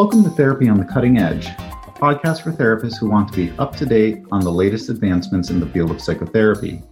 [0.00, 3.50] Welcome to Therapy on the Cutting Edge, a podcast for therapists who want to be
[3.58, 6.82] up to date on the latest advancements in the field of psychotherapy.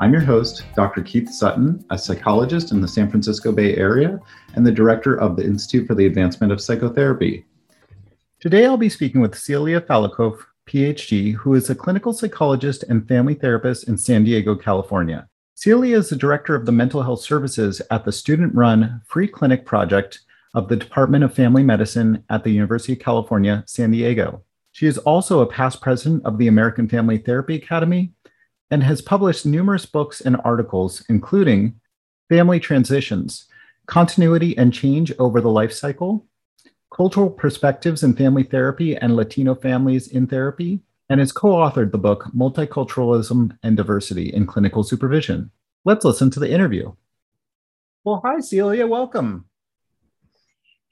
[0.00, 1.02] I'm your host, Dr.
[1.02, 4.18] Keith Sutton, a psychologist in the San Francisco Bay Area
[4.54, 7.46] and the director of the Institute for the Advancement of Psychotherapy.
[8.40, 13.34] Today, I'll be speaking with Celia Falicov, PhD, who is a clinical psychologist and family
[13.34, 15.28] therapist in San Diego, California.
[15.54, 19.64] Celia is the director of the mental health services at the student run free clinic
[19.64, 20.22] project
[20.54, 24.42] of the Department of Family Medicine at the University of California, San Diego.
[24.72, 28.12] She is also a past president of the American Family Therapy Academy
[28.70, 31.80] and has published numerous books and articles, including
[32.28, 33.46] Family Transitions
[33.86, 36.26] Continuity and Change Over the Life Cycle,
[36.94, 41.98] Cultural Perspectives in Family Therapy and Latino Families in Therapy, and has co authored the
[41.98, 45.50] book Multiculturalism and Diversity in Clinical Supervision.
[45.84, 46.92] Let's listen to the interview.
[48.04, 48.86] Well, hi, Celia.
[48.86, 49.47] Welcome.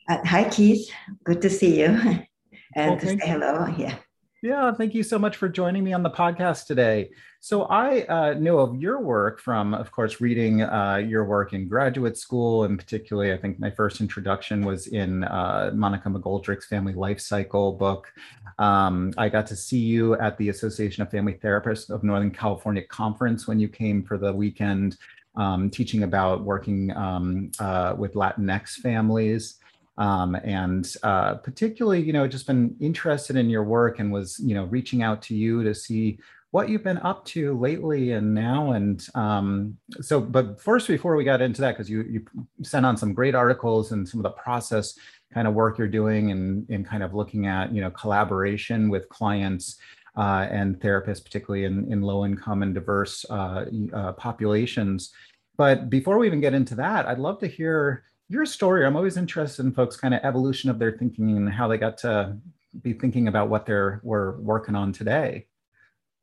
[0.09, 0.89] Uh, hi, Keith.
[1.25, 1.87] Good to see you
[2.77, 3.67] and well, to say hello.
[3.77, 3.97] Yeah.
[4.41, 7.11] Yeah, thank you so much for joining me on the podcast today.
[7.41, 11.67] So, I uh, know of your work from, of course, reading uh, your work in
[11.67, 16.93] graduate school, and particularly, I think my first introduction was in uh, Monica McGoldrick's Family
[16.93, 18.13] Life Cycle book.
[18.61, 22.83] Um, I got to see you at the Association of Family Therapists of Northern California
[22.83, 24.99] conference when you came for the weekend,
[25.35, 29.59] um, teaching about working um, uh, with Latinx families
[29.99, 34.55] um, and uh, particularly you know just been interested in your work and was you
[34.55, 36.19] know reaching out to you to see
[36.57, 38.73] what you've been up to lately and now.
[38.73, 42.25] And um, so but first before we got into that because you you
[42.63, 44.99] sent on some great articles and some of the process
[45.35, 49.09] kind of work you're doing and in kind of looking at you know collaboration with
[49.11, 49.77] clients
[50.17, 55.13] uh, and therapists particularly in, in low income and diverse uh, uh populations.
[55.59, 59.17] But before we even get into that i'd love to hear your story i'm always
[59.17, 62.37] interested in folks kind of evolution of their thinking and how they got to
[62.83, 65.47] be thinking about what they're were working on today.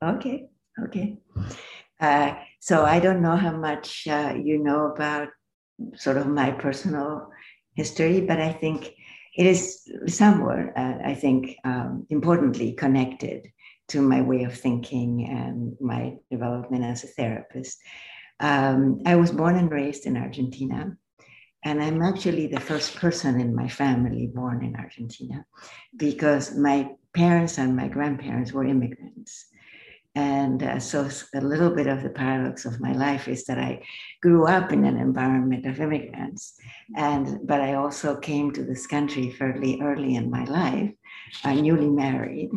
[0.02, 0.48] Okay
[0.82, 1.18] okay.
[2.00, 5.28] Uh, so i don't know how much uh, you know about
[5.94, 7.30] sort of my personal
[7.74, 8.92] history but i think
[9.36, 13.46] it is somewhat uh, i think um, importantly connected
[13.88, 17.78] to my way of thinking and my development as a therapist.
[18.40, 20.96] Um, i was born and raised in argentina
[21.64, 25.44] and I'm actually the first person in my family born in Argentina
[25.96, 29.46] because my parents and my grandparents were immigrants.
[30.14, 33.82] And uh, so a little bit of the paradox of my life is that I
[34.22, 36.54] grew up in an environment of immigrants.
[36.96, 40.92] And but I also came to this country fairly early in my life,
[41.42, 42.50] uh, newly married.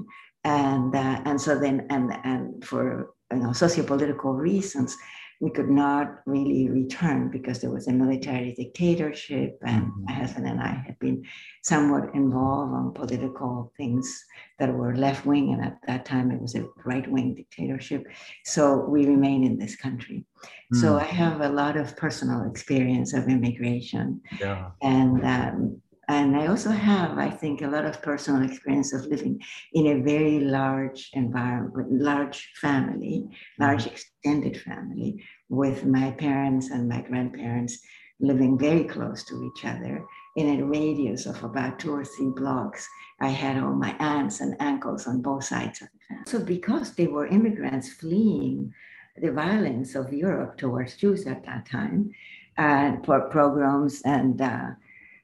[0.44, 4.96] And uh, and so then and and for you know sociopolitical reasons,
[5.40, 10.06] we could not really return because there was a military dictatorship, and mm-hmm.
[10.06, 11.24] my husband and I had been
[11.64, 14.26] somewhat involved on political things
[14.58, 18.06] that were left wing, and at that time it was a right wing dictatorship.
[18.46, 20.26] So we remained in this country.
[20.42, 20.82] Mm-hmm.
[20.82, 21.02] So mm.
[21.02, 24.72] I have a lot of personal experience of immigration, yeah.
[24.82, 29.42] and um, and I also have, I think, a lot of personal experience of living
[29.74, 33.28] in a very large environment, large family,
[33.60, 33.94] large mm-hmm.
[33.94, 37.80] extended family, with my parents and my grandparents
[38.20, 40.04] living very close to each other
[40.38, 42.88] in a radius of about two or three blocks.
[43.20, 46.24] I had all my aunts and uncles on both sides of the family.
[46.28, 48.74] So, because they were immigrants fleeing
[49.22, 52.12] the violence of Europe towards Jews at that time,
[52.58, 54.70] uh, for pogroms and uh,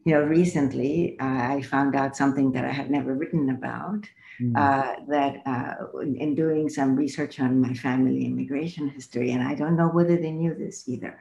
[0.06, 4.06] you know, recently uh, I found out something that I had never written about.
[4.42, 4.58] Mm.
[4.58, 9.78] Uh, that uh, in doing some research on my family immigration history, and I don't
[9.78, 11.20] know whether they knew this either,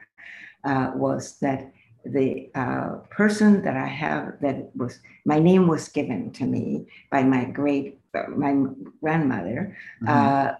[0.63, 1.71] uh, was that
[2.05, 7.21] the uh, person that I have that was my name was given to me by
[7.21, 7.99] my great
[8.35, 8.65] my
[8.99, 10.55] grandmother, mm-hmm.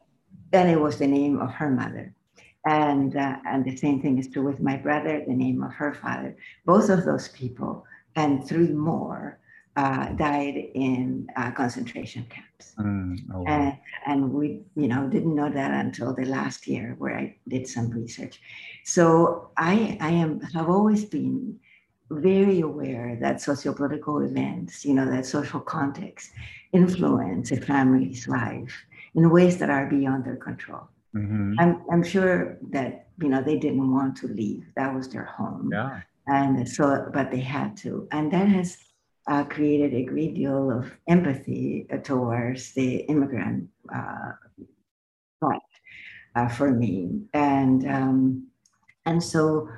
[0.53, 2.13] and it was the name of her mother
[2.65, 5.93] and uh, and the same thing is true with my brother the name of her
[5.93, 6.35] father
[6.65, 9.39] both of those people and three more
[9.75, 12.73] uh, died in uh, concentration camps.
[12.77, 17.17] Mm, oh, and, and we, you know, didn't know that until the last year where
[17.17, 18.39] I did some research.
[18.83, 21.59] So I, I am have always been
[22.11, 26.31] very aware that sociopolitical events, you know, that social context
[26.71, 28.85] influence a family's life
[29.15, 30.87] in ways that are beyond their control.
[31.15, 31.55] Mm-hmm.
[31.59, 34.65] I'm, I'm sure that, you know, they didn't want to leave.
[34.75, 35.69] That was their home.
[35.71, 38.77] Yeah and so but they had to and that has
[39.27, 44.31] uh, created a great deal of empathy uh, towards the immigrant uh,
[46.35, 48.47] uh, for me and um,
[49.05, 49.69] and so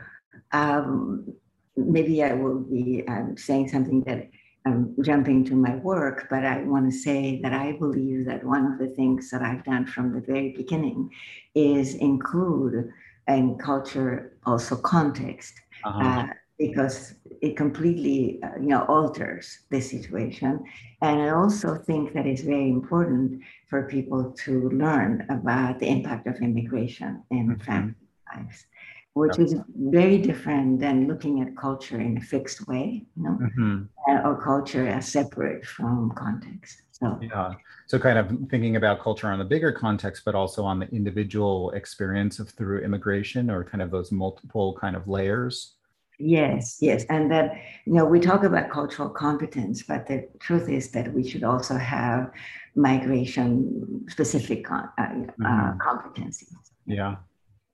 [0.51, 1.33] um,
[1.75, 4.29] maybe I will be um, saying something that
[4.65, 8.71] I'm jumping to my work, but I want to say that I believe that one
[8.71, 11.11] of the things that I've done from the very beginning
[11.53, 12.91] is include
[13.27, 15.53] in culture also context.
[15.85, 15.99] Uh-huh.
[16.03, 16.25] Uh,
[16.57, 20.63] because it completely uh, you know alters the situation
[21.01, 26.27] and i also think that it's very important for people to learn about the impact
[26.27, 27.61] of immigration in mm-hmm.
[27.63, 27.95] family
[28.33, 28.65] lives
[29.13, 33.83] which is very different than looking at culture in a fixed way you know mm-hmm.
[34.07, 37.53] Uh, or culture as separate from context so yeah
[37.87, 41.71] so kind of thinking about culture on the bigger context but also on the individual
[41.71, 45.74] experience of through immigration or kind of those multiple kind of layers
[46.19, 47.05] Yes, yes.
[47.09, 51.27] And that, you know, we talk about cultural competence, but the truth is that we
[51.27, 52.31] should also have
[52.75, 55.77] migration specific uh, uh, mm-hmm.
[55.79, 56.53] competencies.
[56.85, 57.15] Yeah.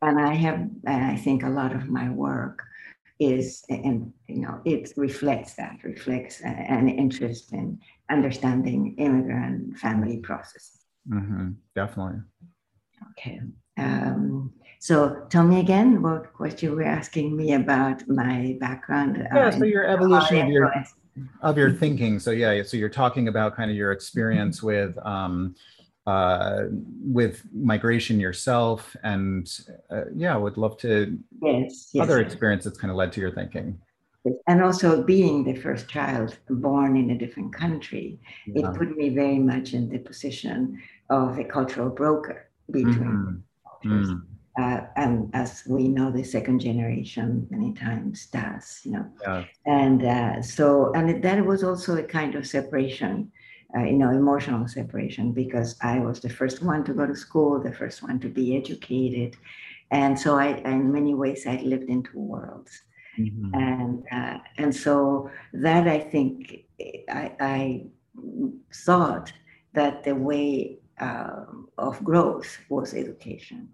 [0.01, 2.63] And I have, and I think a lot of my work
[3.19, 7.79] is, and, you know, it reflects that, reflects an interest in
[8.09, 10.85] understanding immigrant family processes.
[11.07, 11.51] Mm-hmm.
[11.75, 12.21] Definitely.
[13.11, 13.41] Okay.
[13.77, 19.15] Um, so tell me again what, what you were asking me about my background.
[19.31, 20.73] Yeah, uh, so your evolution of your
[21.43, 22.17] of your thinking.
[22.17, 24.65] So yeah, so you're talking about kind of your experience mm-hmm.
[24.65, 25.53] with um,
[26.07, 26.63] uh,
[27.03, 29.47] with migration yourself, and
[29.91, 33.21] uh, yeah, I would love to yes, yes other experience that's kind of led to
[33.21, 33.79] your thinking.
[34.47, 38.71] And also being the first child born in a different country, yeah.
[38.71, 40.81] it put me very much in the position
[41.11, 43.37] of a cultural broker between mm-hmm.
[43.85, 44.21] Mm.
[44.59, 49.05] Uh, and as we know, the second generation many times does, you know.
[49.21, 49.45] Yeah.
[49.65, 53.31] And uh, so, and that was also a kind of separation,
[53.75, 57.61] uh, you know, emotional separation, because I was the first one to go to school,
[57.61, 59.37] the first one to be educated.
[59.91, 62.81] And so I, in many ways, I lived in two worlds.
[63.17, 63.55] Mm-hmm.
[63.55, 66.65] And, uh, and so that I think
[67.09, 67.83] I, I
[68.73, 69.31] thought
[69.73, 71.45] that the way uh,
[71.77, 73.69] of growth was education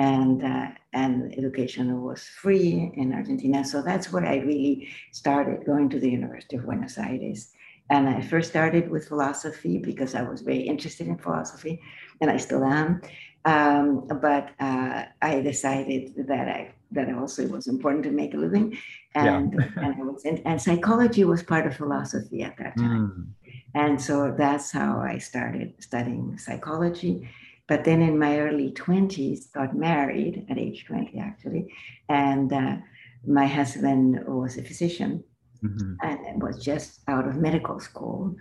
[0.00, 3.64] and uh, and education was free in Argentina.
[3.64, 7.52] So that's where I really started going to the University of Buenos Aires.
[7.90, 11.82] And I first started with philosophy because I was very interested in philosophy,
[12.20, 13.02] and I still am.
[13.44, 16.60] Um, but uh, I decided that I
[16.92, 18.78] that also it was important to make a living,
[19.14, 19.84] and yeah.
[19.84, 23.06] and, was, and, and, psychology was part of philosophy at that time.
[23.06, 23.50] Mm.
[23.74, 27.28] And so that's how I started studying psychology
[27.70, 31.72] but then in my early 20s, got married at age 20, actually.
[32.08, 32.78] And uh,
[33.24, 35.22] my husband was a physician
[35.62, 35.94] mm-hmm.
[36.02, 38.34] and was just out of medical school.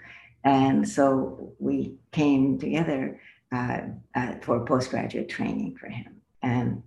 [0.44, 3.22] And so we came together
[3.52, 3.82] uh,
[4.16, 6.22] uh, for postgraduate training for him.
[6.42, 6.82] And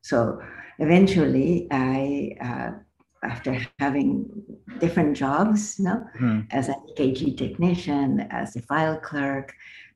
[0.00, 0.40] so
[0.78, 2.70] eventually, I, uh,
[3.22, 4.30] after having
[4.78, 6.40] different jobs, you know, mm-hmm.
[6.52, 9.52] as an EKG technician, as a file clerk,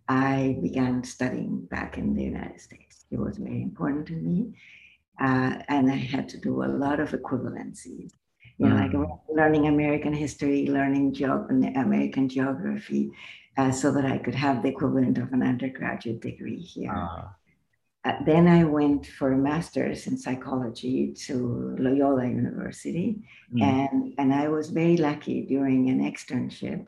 [0.08, 3.04] I began studying back in the United States.
[3.10, 4.54] It was very important to me.
[5.20, 8.10] Uh, and I had to do a lot of equivalencies,
[8.58, 8.92] you know, mm.
[8.92, 13.10] like learning American history, learning geog- American geography,
[13.56, 16.92] uh, so that I could have the equivalent of an undergraduate degree here.
[16.92, 17.28] Uh.
[18.04, 23.16] Uh, then I went for a master's in psychology to Loyola University,
[23.52, 23.62] mm.
[23.62, 26.86] and, and I was very lucky during an externship.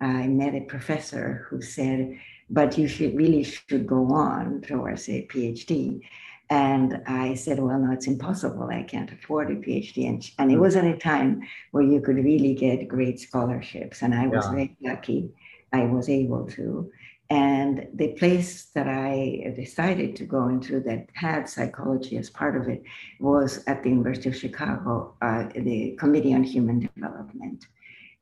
[0.00, 2.18] I met a professor who said,
[2.50, 6.00] but you should really should go on towards a PhD.
[6.48, 8.68] And I said, well, no, it's impossible.
[8.70, 10.08] I can't afford a PhD.
[10.08, 14.02] And, and it was at a time where you could really get great scholarships.
[14.02, 14.50] And I was yeah.
[14.52, 15.30] very lucky.
[15.72, 16.90] I was able to.
[17.28, 22.68] And the place that I decided to go into that had psychology as part of
[22.68, 22.84] it
[23.18, 27.66] was at the University of Chicago, uh, the Committee on Human Development.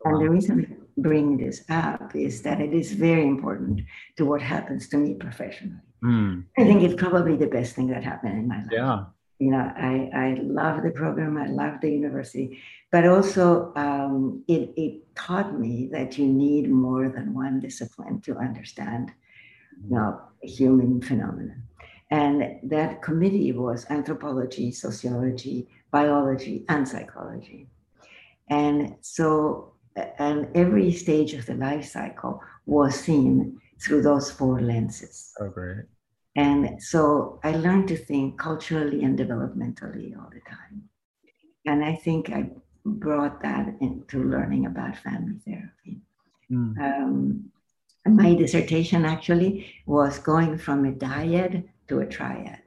[0.07, 3.83] And the reason bring this up is that it is very important
[4.17, 5.81] to what happens to me professionally.
[6.03, 6.45] Mm.
[6.59, 8.69] I think it's probably the best thing that happened in my life.
[8.71, 9.05] Yeah.
[9.39, 12.61] You know, I, I love the program, I love the university,
[12.93, 18.37] but also um, it, it taught me that you need more than one discipline to
[18.37, 19.13] understand
[19.83, 21.57] you know, human phenomena.
[22.11, 27.69] And that committee was anthropology, sociology, biology, and psychology.
[28.49, 29.74] And so
[30.19, 35.33] and every stage of the life cycle was seen through those four lenses.
[35.41, 35.85] Oh, great.
[36.37, 40.89] And so I learned to think culturally and developmentally all the time.
[41.67, 42.51] And I think I
[42.85, 46.03] brought that into learning about family therapy.
[46.51, 46.79] Mm.
[46.79, 47.51] Um,
[48.07, 52.64] my dissertation actually was going from a dyad to a triad.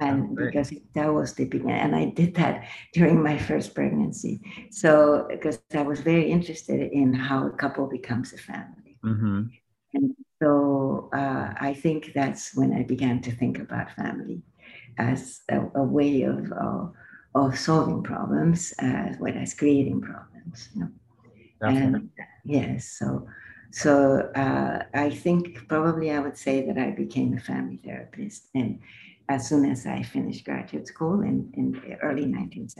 [0.00, 4.40] And because that was the beginning and i did that during my first pregnancy.
[4.70, 8.96] So because i was very interested in how a couple becomes a family.
[9.04, 9.42] Mm-hmm.
[9.94, 14.42] and so uh, i think that's when i began to think about family
[14.98, 16.86] as a, a way of uh,
[17.34, 20.90] of solving problems as well as creating problems you know?
[21.62, 22.10] and
[22.44, 23.26] yes so
[23.70, 23.92] so
[24.34, 28.48] uh, i think probably i would say that i became a family therapist.
[28.54, 28.80] And
[29.28, 32.78] as soon as I finished graduate school in, in the early 1970s.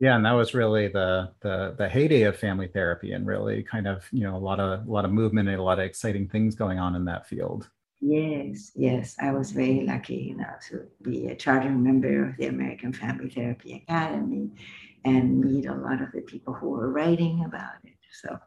[0.00, 3.86] Yeah, and that was really the, the the heyday of family therapy, and really kind
[3.86, 6.28] of you know a lot of a lot of movement and a lot of exciting
[6.28, 7.70] things going on in that field.
[8.00, 12.46] Yes, yes, I was very lucky, you know, to be a charter member of the
[12.46, 14.50] American Family Therapy Academy,
[15.04, 17.94] and meet a lot of the people who were writing about it.
[18.10, 18.40] So,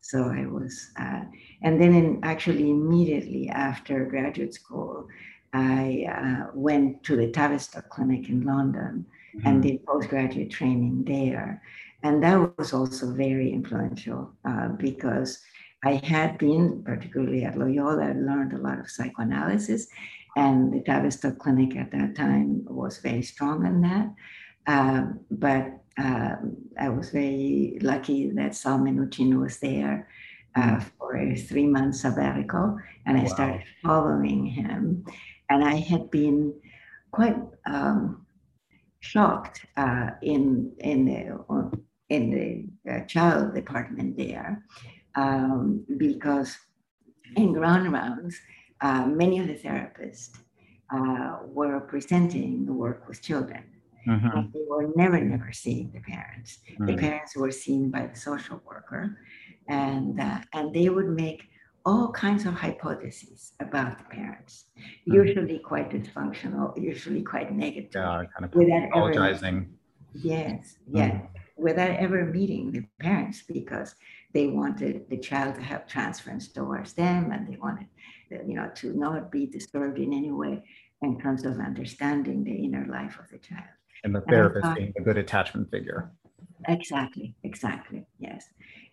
[0.00, 1.22] so I was, uh,
[1.62, 5.08] and then in, actually immediately after graduate school,
[5.56, 9.46] I uh, went to the Tavistock Clinic in London mm-hmm.
[9.46, 11.62] and did postgraduate training there.
[12.02, 15.40] And that was also very influential uh, because
[15.82, 19.88] I had been, particularly at Loyola, I learned a lot of psychoanalysis.
[20.36, 24.12] And the Tavistock Clinic at that time was very strong in that.
[24.66, 26.34] Uh, but uh,
[26.78, 30.06] I was very lucky that Sal Minuchin was there
[30.54, 30.88] uh, mm-hmm.
[30.98, 33.28] for a three month sabbatical, and I wow.
[33.28, 35.06] started following him
[35.50, 36.54] and I had been
[37.10, 37.36] quite
[37.66, 38.26] um,
[39.00, 41.70] shocked uh, in in the
[42.08, 44.64] in the uh, child department there
[45.16, 46.56] um, because
[47.36, 48.38] in grand rounds,
[48.80, 50.38] uh, many of the therapists
[50.94, 53.64] uh, were presenting the work with children.
[54.06, 54.52] Mm-hmm.
[54.52, 56.58] They were never, never seeing the parents.
[56.70, 56.86] Mm-hmm.
[56.86, 59.18] The parents were seen by the social worker,
[59.68, 61.42] and uh, and they would make
[61.86, 65.14] all kinds of hypotheses about the parents, mm-hmm.
[65.14, 67.92] usually quite dysfunctional, usually quite negative.
[67.94, 69.56] Yeah, kind of without apologizing.
[69.56, 69.68] Ever,
[70.14, 71.62] yes, yes, mm-hmm.
[71.62, 73.94] without ever meeting the parents because
[74.34, 77.86] they wanted the child to have transference towards them and they wanted,
[78.30, 80.62] you know, to not be disturbed in any way
[81.02, 83.64] in terms of understanding the inner life of the child.
[84.02, 86.10] And the therapist and thought, being a good attachment figure.
[86.68, 88.48] Exactly, exactly, yes.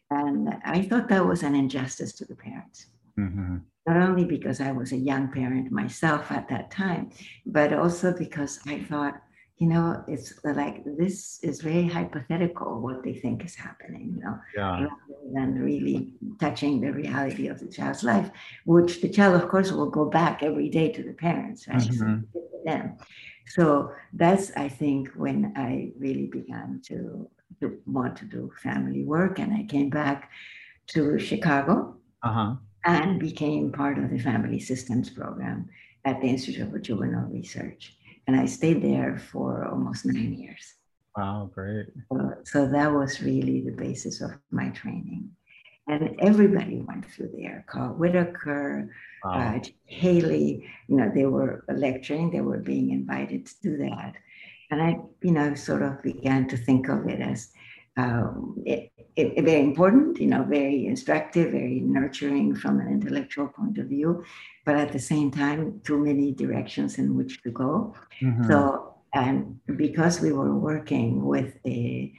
[0.10, 2.88] And I thought that was an injustice to the parents.
[3.18, 3.58] Mm-hmm.
[3.88, 7.12] Not only because I was a young parent myself at that time,
[7.46, 9.22] but also because I thought,
[9.58, 14.40] you know, it's like this is very hypothetical what they think is happening, you know,
[14.56, 14.72] yeah.
[14.72, 14.90] rather
[15.34, 18.30] than really touching the reality of the child's life,
[18.66, 21.78] which the child, of course, will go back every day to the parents, right?
[21.78, 22.22] Mm-hmm.
[22.34, 22.98] So, them.
[23.48, 27.30] so that's, I think, when I really began to
[27.62, 30.30] to want to do family work, and I came back
[30.88, 32.56] to Chicago uh-huh.
[32.86, 35.70] and became part of the family systems program
[36.06, 37.96] at the Institute for Juvenile Research.
[38.28, 40.76] And I stayed there for almost nine years.
[41.16, 41.88] Wow, great.
[42.12, 45.30] So, so that was really the basis of my training.
[45.88, 47.66] And everybody went through there.
[47.68, 48.90] Carl Whitaker,
[49.24, 49.58] wow.
[49.58, 54.16] uh, Haley, you know, they were lecturing, they were being invited to do that.
[54.74, 57.52] And I, you know, sort of began to think of it as
[57.96, 63.78] um, it, it, very important, you know, very instructive, very nurturing from an intellectual point
[63.78, 64.24] of view,
[64.66, 67.94] but at the same time, too many directions in which to go.
[68.20, 68.48] Mm-hmm.
[68.48, 72.12] So, and because we were working with a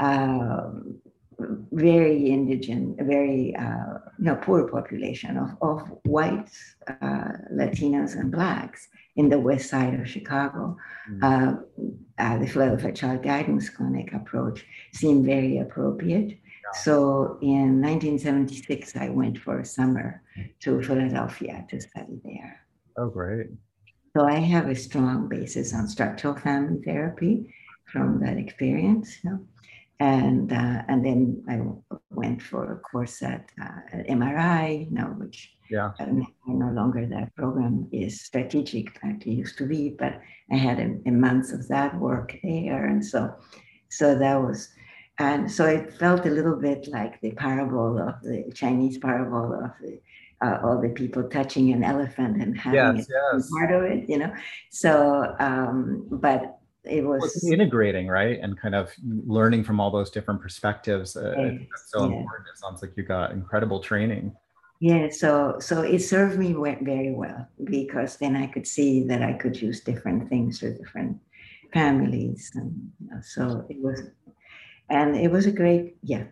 [0.00, 0.70] uh,
[1.72, 8.88] very indigent, very uh, you know poor population of, of whites, uh, Latinos, and blacks,
[9.16, 10.76] in the west side of Chicago.
[11.10, 11.24] Mm-hmm.
[11.24, 11.52] Uh,
[12.18, 16.30] uh, the Philadelphia Child Guidance Clinic approach seemed very appropriate.
[16.30, 16.80] Yeah.
[16.82, 20.22] So in 1976, I went for a summer
[20.60, 22.60] to Philadelphia to study there.
[22.96, 23.46] Oh, great.
[24.16, 27.54] So I have a strong basis on structural family therapy
[27.92, 29.18] from that experience.
[29.22, 29.40] You know?
[30.00, 31.60] And uh, and then I
[32.10, 35.90] went for a course at, uh, at MRI, you know, which yeah.
[36.46, 40.20] no longer that program is strategic like it used to be, but
[40.52, 43.34] I had a, a month of that work there, and so
[43.88, 44.68] so that was.
[45.20, 49.72] And so it felt a little bit like the parable of the Chinese parable of
[49.82, 49.98] the
[50.40, 53.50] uh, all the people touching an elephant and having yes, yes.
[53.50, 54.32] part of it, you know.
[54.70, 60.10] So, um, but it was well, integrating right and kind of learning from all those
[60.10, 62.16] different perspectives uh, that's so yeah.
[62.16, 62.48] important.
[62.52, 64.34] It sounds like you got incredible training.
[64.80, 69.32] Yeah so so it served me very well because then i could see that i
[69.32, 71.18] could use different things for different
[71.72, 74.02] families and you know, so it was
[74.88, 76.24] and it was a great yeah.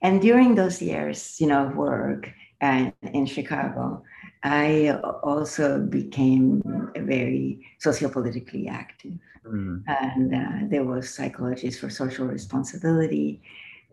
[0.00, 2.30] And during those years you know of work
[2.60, 4.02] and in chicago
[4.44, 6.62] I also became
[6.96, 9.18] very sociopolitically active.
[9.46, 9.82] Mm.
[9.86, 13.40] And uh, there was Psychologists for Social Responsibility.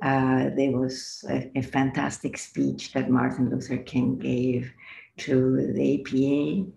[0.02, 4.72] Uh, there was a, a, fantastic speech that Martin Luther King gave
[5.18, 6.72] to the APA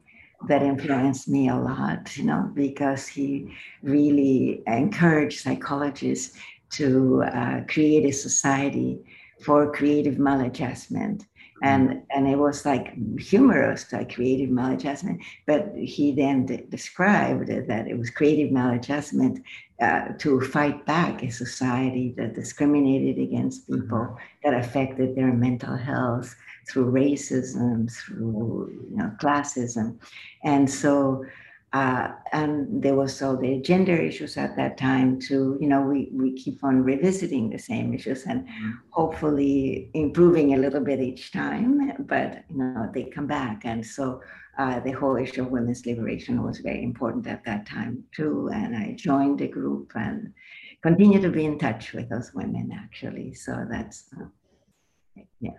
[0.49, 6.37] that influenced me a lot, you know, because he really encouraged psychologists
[6.71, 8.99] to uh, create a society
[9.41, 11.27] for creative maladjustment
[11.63, 15.23] and and it was like humorous like creative maladjustment.
[15.47, 19.43] But he then d- described that it was creative maladjustment
[19.81, 24.25] uh, to fight back a society that discriminated against people mm-hmm.
[24.45, 26.35] that affected their mental health
[26.69, 29.99] through racism through you know classism.
[30.45, 31.25] And so
[31.73, 35.57] uh, and there was all the gender issues at that time too.
[35.61, 38.71] You know, we, we keep on revisiting the same issues and mm-hmm.
[38.91, 43.63] hopefully improving a little bit each time, but you know, they come back.
[43.65, 44.21] And so
[44.59, 48.51] uh, the whole issue of women's liberation was very important at that time too.
[48.53, 50.35] And I joined the group and
[50.83, 53.33] continue to be in touch with those women actually.
[53.33, 54.27] So that's, uh,
[55.41, 55.53] yeah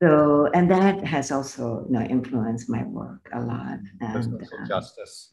[0.00, 4.68] so and that has also you know influenced my work a lot and social um,
[4.68, 5.30] justice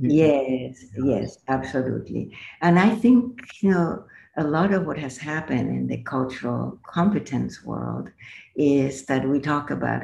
[0.00, 2.36] yes yes absolutely.
[2.60, 4.04] And i think you know
[4.36, 8.08] a lot of what has happened in the cultural competence world
[8.56, 10.02] is that we talk about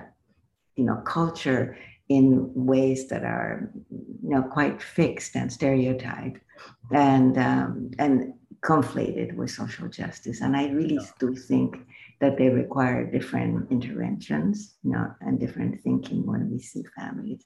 [0.77, 1.77] you know culture
[2.09, 6.41] in ways that are you know quite fixed and stereotyped
[6.93, 10.41] and um, and conflated with social justice.
[10.41, 11.11] And i really yeah.
[11.19, 11.79] do think
[12.21, 17.45] that they require different interventions, you know, and different thinking when we see families.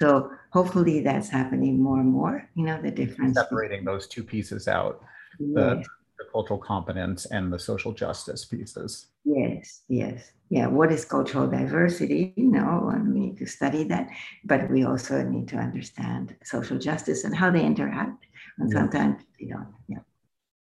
[0.00, 3.36] So hopefully that's happening more and more, you know, the difference.
[3.36, 5.02] Separating those two pieces out,
[5.38, 5.86] the, yes.
[6.18, 9.06] the cultural competence and the social justice pieces.
[9.24, 10.32] Yes, yes.
[10.48, 12.32] Yeah, what is cultural diversity?
[12.36, 14.08] You know, and we need to study that,
[14.44, 18.26] but we also need to understand social justice and how they interact.
[18.58, 18.78] And yeah.
[18.78, 19.74] sometimes you don't.
[19.88, 19.98] Yeah.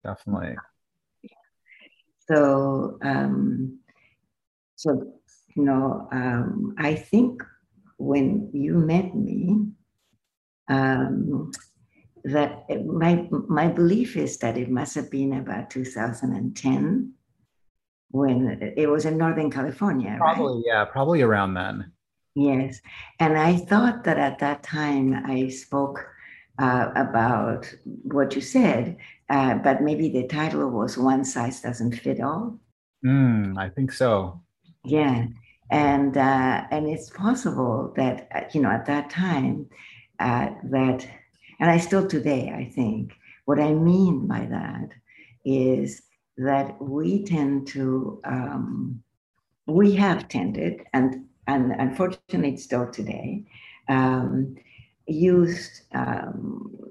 [0.05, 0.57] Definitely.
[2.31, 3.81] So, um,
[4.77, 5.12] so
[5.57, 7.43] you know, um, I think
[7.99, 9.66] when you met me,
[10.69, 11.51] um,
[12.25, 17.14] that it, my my belief is that it must have been about 2010
[18.11, 20.14] when it was in Northern California.
[20.19, 20.64] Probably, right?
[20.66, 21.93] yeah, probably around then.
[22.37, 22.81] Yes,
[23.19, 26.07] and I thought that at that time I spoke
[26.61, 28.99] uh, about what you said,
[29.31, 32.59] uh, but maybe the title was "One Size Doesn't Fit All."
[33.05, 34.43] Mm, I think so.
[34.85, 35.27] Yeah,
[35.71, 39.71] and uh, and it's possible that uh, you know at that time
[40.19, 41.07] uh, that,
[41.61, 43.14] and I still today I think
[43.45, 44.90] what I mean by that
[45.45, 46.03] is
[46.37, 49.03] that we tend to um,
[49.66, 53.45] we have tended and and unfortunately still today
[53.88, 54.57] um,
[55.07, 56.89] used um,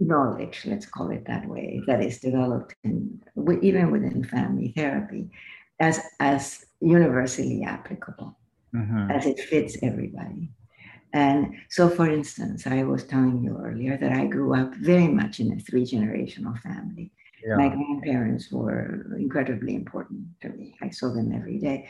[0.00, 3.20] knowledge, let's call it that way, that is developed in,
[3.62, 5.30] even within family therapy
[5.80, 8.36] as, as universally applicable,
[8.74, 9.10] mm-hmm.
[9.10, 10.50] as it fits everybody.
[11.12, 15.38] And so, for instance, I was telling you earlier that I grew up very much
[15.38, 17.12] in a three generational family.
[17.46, 17.56] Yeah.
[17.56, 20.74] My grandparents were incredibly important to me.
[20.82, 21.88] I saw them every day.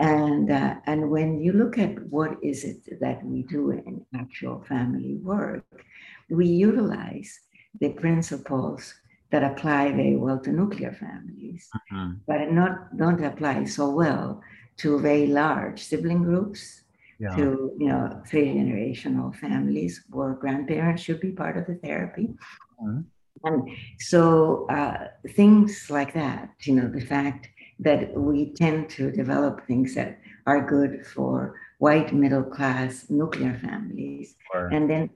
[0.00, 4.64] And, uh, and when you look at what is it that we do in actual
[4.68, 5.64] family work,
[6.30, 7.40] we utilize
[7.80, 8.94] the principles
[9.30, 12.14] that apply very well to nuclear families, mm-hmm.
[12.26, 14.42] but not don't apply so well
[14.78, 16.82] to very large sibling groups,
[17.18, 17.36] yeah.
[17.36, 22.28] to you know three generational families where grandparents should be part of the therapy.
[22.82, 23.00] Mm-hmm.
[23.44, 23.68] And
[24.00, 29.94] so uh, things like that, you know, the fact that we tend to develop things
[29.94, 34.66] that are good for white middle class nuclear families sure.
[34.68, 35.08] and then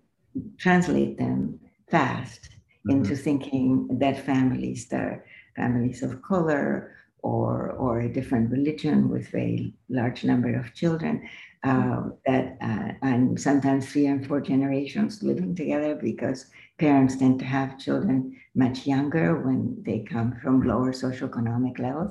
[0.59, 1.59] translate them
[1.91, 2.49] fast
[2.87, 2.99] mm-hmm.
[2.99, 5.25] into thinking that families that
[5.57, 6.93] families of color
[7.23, 11.29] or or a different religion with very large number of children
[11.65, 16.47] uh, that uh, and sometimes three and four generations living together because
[16.79, 22.11] parents tend to have children much younger when they come from lower socioeconomic levels.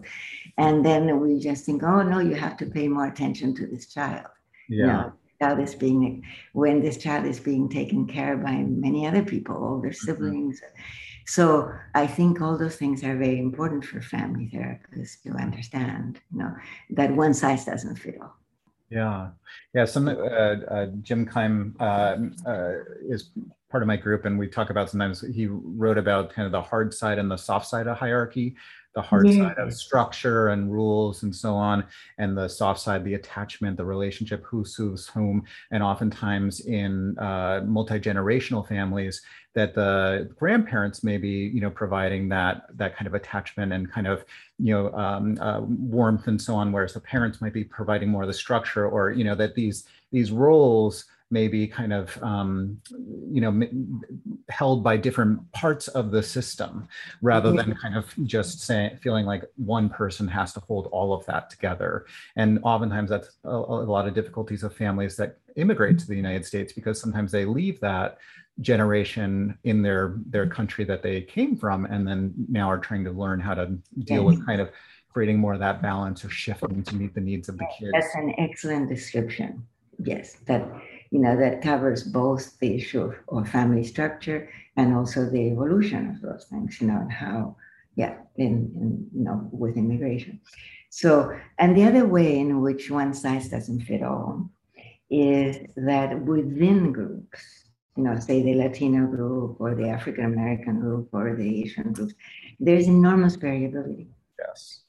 [0.57, 3.87] And then we just think oh no you have to pay more attention to this
[3.87, 4.27] child.
[4.69, 5.05] Yeah.
[5.05, 6.23] You child is being
[6.53, 10.05] when this child is being taken care of by many other people older mm-hmm.
[10.05, 10.81] siblings mm-hmm.
[11.25, 16.39] So I think all those things are very important for family therapists to understand, you
[16.39, 16.53] know,
[16.89, 18.35] that one size doesn't fit all.
[18.89, 19.29] Yeah,
[19.73, 19.85] yeah.
[19.85, 22.73] Some uh, uh, Jim Keim uh, uh,
[23.07, 23.29] is
[23.69, 25.21] part of my group, and we talk about sometimes.
[25.33, 28.57] He wrote about kind of the hard side and the soft side of hierarchy.
[28.93, 29.47] The hard yeah.
[29.47, 31.85] side of structure and rules and so on,
[32.17, 37.61] and the soft side, the attachment, the relationship, who soothes whom, and oftentimes in uh,
[37.65, 39.21] multi generational families,
[39.53, 44.07] that the grandparents may be you know providing that that kind of attachment and kind
[44.07, 44.25] of
[44.59, 48.23] you know um, uh, warmth and so on, whereas the parents might be providing more
[48.23, 52.79] of the structure, or you know that these these roles maybe kind of um,
[53.31, 53.67] you know
[54.49, 56.87] held by different parts of the system
[57.21, 61.25] rather than kind of just saying feeling like one person has to hold all of
[61.25, 62.05] that together.
[62.35, 66.45] And oftentimes that's a, a lot of difficulties of families that immigrate to the united
[66.45, 68.17] states because sometimes they leave that
[68.61, 73.11] generation in their their country that they came from and then now are trying to
[73.11, 74.69] learn how to deal with kind of
[75.09, 77.91] creating more of that balance or shifting to meet the needs of the kids.
[77.93, 79.65] That's an excellent description.
[80.03, 80.67] Yes that
[81.11, 86.09] you know, that covers both the issue of, of family structure and also the evolution
[86.09, 87.55] of those things, you know, and how,
[87.95, 90.39] yeah, in, in, you know, with immigration.
[90.89, 94.49] So, and the other way in which one size doesn't fit all
[95.09, 97.65] is that within groups,
[97.97, 102.11] you know, say the Latino group or the African American group or the Asian group,
[102.59, 104.07] there's enormous variability.
[104.39, 104.81] Yes.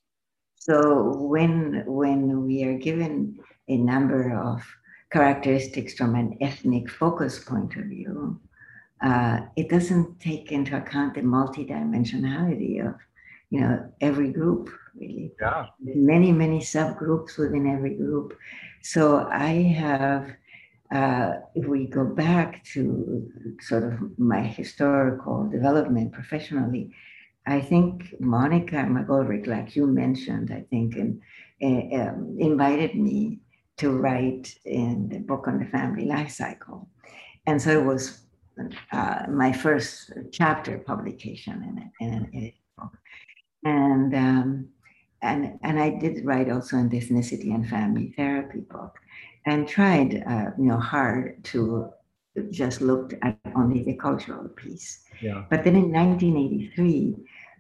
[0.55, 4.63] So when when we are given a number of
[5.13, 8.41] characteristics from an ethnic focus point of view,
[9.03, 12.95] uh, it doesn't take into account the multidimensionality of,
[13.51, 15.33] you know, every group really.
[15.41, 15.67] Yeah.
[15.81, 18.37] Many, many subgroups within every group.
[18.83, 19.53] So I
[19.85, 20.31] have,
[20.95, 26.95] uh, if we go back to sort of my historical development professionally,
[27.47, 31.21] I think Monica McGoldrick, like you mentioned, I think, and,
[31.63, 33.41] uh, um, invited me
[33.79, 36.89] to write in the book on the family life cycle.
[37.47, 38.23] And so it was
[38.93, 42.93] uh, my first chapter publication in, in an edited book.
[43.65, 44.69] And, um,
[45.23, 48.97] and, and I did write also an ethnicity and family therapy book
[49.47, 51.91] and tried, uh, you know, hard to
[52.51, 55.05] just look at only the cultural piece.
[55.21, 55.45] Yeah.
[55.51, 57.17] But then in 1983,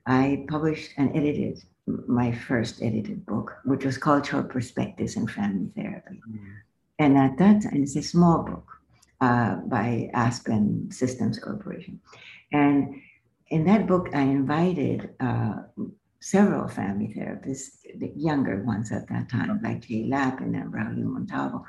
[0.06, 6.20] I published and edited my first edited book, which was Cultural Perspectives in Family Therapy.
[6.28, 6.50] Mm-hmm.
[6.98, 8.66] And at that time, it's a small book
[9.20, 12.00] uh, by Aspen Systems Corporation.
[12.52, 13.00] And
[13.48, 15.54] in that book, I invited uh,
[16.20, 21.64] several family therapists, the younger ones at that time, like Jay Lappin and Braulio Montalvo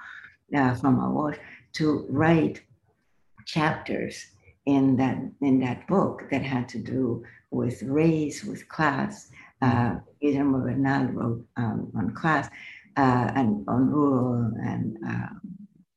[0.55, 1.37] uh, from Awash,
[1.73, 2.61] to write
[3.45, 4.27] chapters
[4.65, 9.29] in that in that book that had to do with race, with class,
[9.63, 12.47] uh, Guillermo Bernal wrote um, on class
[12.97, 15.41] uh, and on rural and um,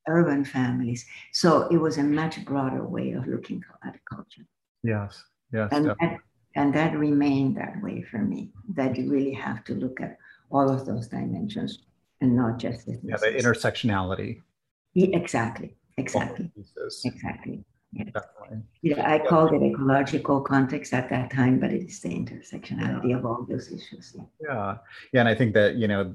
[0.09, 1.05] urban families.
[1.33, 4.47] So it was a much broader way of looking at culture.
[4.83, 5.69] Yes, yes.
[5.73, 6.19] And that,
[6.55, 10.17] and that remained that way for me, that you really have to look at
[10.51, 11.81] all of those dimensions
[12.21, 14.43] and not just the, yeah, the intersectionality.
[14.95, 16.51] Yeah, exactly, exactly,
[17.05, 17.65] exactly.
[18.05, 18.63] Definitely.
[18.83, 23.17] Yeah, I called it ecological context at that time, but it is the intersectionality yeah.
[23.17, 24.15] of all those issues.
[24.17, 24.25] Yeah.
[24.41, 24.77] yeah.
[25.13, 25.21] Yeah.
[25.21, 26.15] And I think that, you know,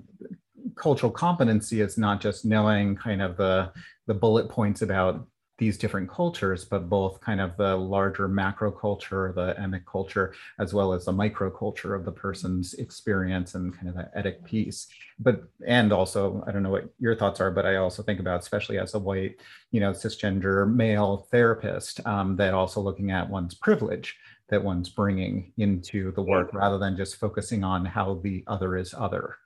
[0.76, 3.72] cultural competency is not just knowing kind of the
[4.08, 5.26] the bullet points about
[5.58, 10.74] these different cultures, but both kind of the larger macro culture, the emic culture, as
[10.74, 14.88] well as the micro culture of the person's experience and kind of that etic piece.
[15.20, 18.40] But, and also, I don't know what your thoughts are, but I also think about,
[18.40, 19.36] especially as a white,
[19.72, 24.18] you know, cisgender male therapist, um, that also looking at one's privilege
[24.50, 28.94] that one's bringing into the work rather than just focusing on how the other is
[28.94, 29.38] other.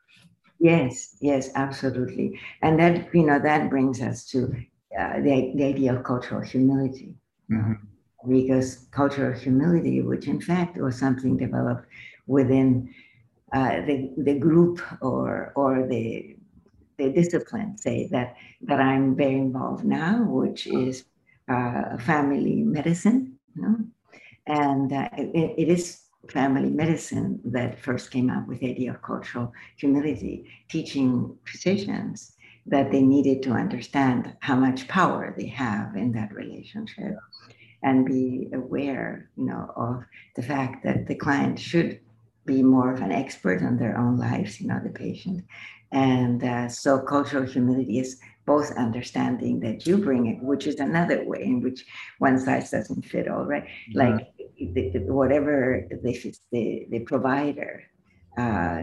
[0.60, 2.40] Yes, yes, absolutely.
[2.64, 4.56] And that, you know, that brings us to
[4.98, 7.16] uh, the, the idea of cultural humility.
[7.52, 7.74] Mm-hmm.
[8.28, 11.86] Because cultural humility, which in fact was something developed
[12.26, 12.94] within
[13.54, 16.36] uh, the, the group or, or the,
[16.98, 21.06] the discipline, say, that, that I'm very involved now, which is
[21.50, 23.38] uh, family medicine.
[23.56, 23.78] You know?
[24.48, 29.02] And uh, it, it is family medicine that first came up with the idea of
[29.02, 32.35] cultural humility, teaching physicians
[32.68, 37.16] that they needed to understand how much power they have in that relationship
[37.84, 40.04] and be aware you know of
[40.36, 42.00] the fact that the client should
[42.46, 45.44] be more of an expert on their own lives you know the patient
[45.92, 51.24] and uh, so cultural humility is both understanding that you bring it which is another
[51.24, 51.86] way in which
[52.20, 54.00] one size doesn't fit all right mm-hmm.
[54.00, 57.84] like the, the, whatever the, the, the provider
[58.38, 58.82] uh,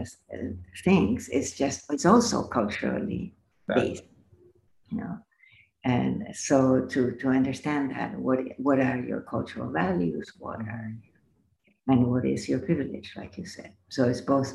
[0.83, 3.33] thinks is just it's also culturally
[3.67, 4.03] based,
[4.89, 5.17] you know.
[5.85, 10.31] And so to to understand that, what what are your cultural values?
[10.39, 10.69] What mm-hmm.
[10.69, 10.97] are
[11.87, 13.73] and what is your privilege, like you said.
[13.89, 14.53] So it's both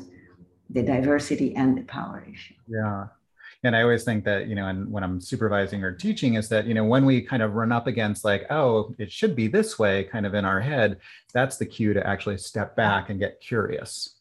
[0.69, 2.55] the diversity and the power issue.
[2.67, 3.07] Yeah.
[3.63, 6.65] And I always think that, you know, and when I'm supervising or teaching, is that,
[6.65, 9.77] you know, when we kind of run up against like, oh, it should be this
[9.77, 10.97] way kind of in our head,
[11.33, 14.15] that's the cue to actually step back and get curious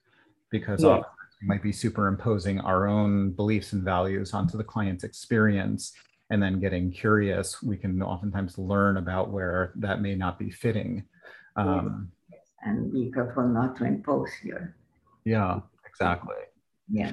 [0.51, 1.03] because yeah.
[1.43, 5.93] Might be superimposing our own beliefs and values onto the client's experience
[6.31, 11.05] and then getting curious, we can oftentimes learn about where that may not be fitting.
[11.57, 12.11] Um,
[12.63, 14.75] and be careful not to impose your.
[15.25, 16.35] Yeah, exactly.
[16.91, 17.13] Yeah.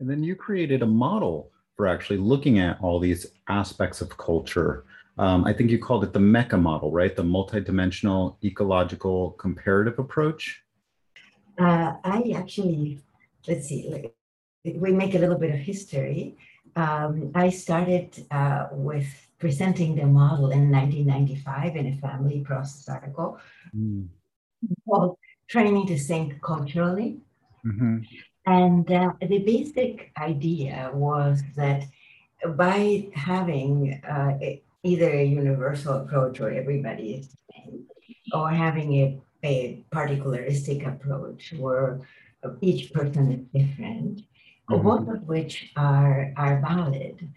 [0.00, 4.84] And then you created a model for actually looking at all these aspects of culture.
[5.16, 7.14] Um, I think you called it the MECA model, right?
[7.14, 10.62] The multidimensional ecological comparative approach.
[11.58, 13.00] Uh, I actually,
[13.46, 14.14] let's see, like,
[14.64, 16.36] we make a little bit of history.
[16.76, 23.38] Um, I started uh, with presenting the model in 1995 in a family process article
[23.76, 24.06] mm.
[24.88, 25.16] called
[25.48, 27.18] Training to Think Culturally.
[27.64, 27.98] Mm-hmm.
[28.46, 31.84] And uh, the basic idea was that
[32.56, 34.38] by having uh,
[34.82, 37.86] either a universal approach where everybody is the same,
[38.32, 42.00] or having a, a particularistic approach where
[42.60, 44.22] each person is different,
[44.70, 44.82] mm-hmm.
[44.82, 47.28] both of which are, are valid.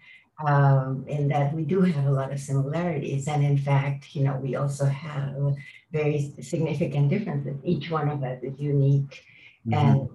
[0.44, 3.28] Um, in that we do have a lot of similarities.
[3.28, 5.54] And in fact, you know, we also have
[5.92, 7.58] very significant differences.
[7.62, 9.22] Each one of us is unique
[9.64, 9.74] mm-hmm.
[9.74, 10.08] and,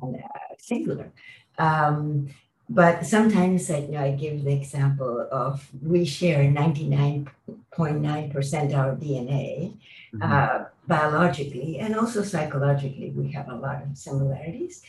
[0.00, 1.10] and uh, singular.
[1.58, 2.28] Um,
[2.68, 9.72] but sometimes I, you know, I give the example of we share 99.9% our DNA
[10.14, 10.22] mm-hmm.
[10.22, 13.12] uh, biologically and also psychologically.
[13.14, 14.82] We have a lot of similarities.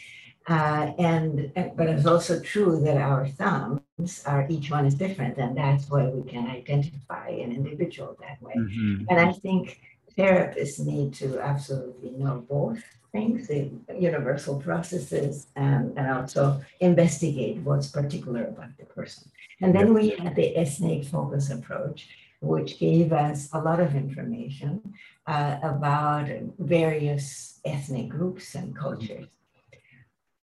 [0.48, 5.56] Uh, and but it's also true that our thumbs are each one is different, and
[5.56, 8.54] that's why we can identify an individual that way.
[8.58, 9.06] Mm-hmm.
[9.10, 9.80] And I think
[10.18, 12.82] therapists need to absolutely know both
[13.12, 19.30] things, the universal processes, and, and also investigate what's particular about the person.
[19.62, 22.08] And then we had the ethnic focus approach,
[22.42, 24.94] which gave us a lot of information
[25.30, 29.28] uh, about various ethnic groups and cultures.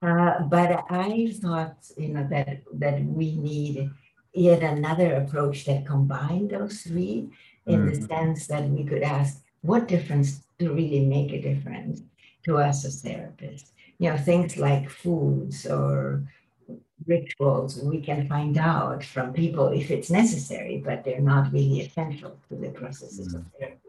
[0.02, 3.90] Uh, but I thought, you know, that that we need
[4.34, 7.30] yet another approach that combined those three
[7.64, 7.88] in mm.
[7.88, 12.02] the sense that we could ask what difference to really make a difference
[12.44, 13.70] to us as therapists.
[13.98, 16.22] You know, things like foods or
[17.06, 22.38] rituals we can find out from people if it's necessary, but they're not really essential
[22.48, 23.38] to the processes mm.
[23.38, 23.85] of therapy.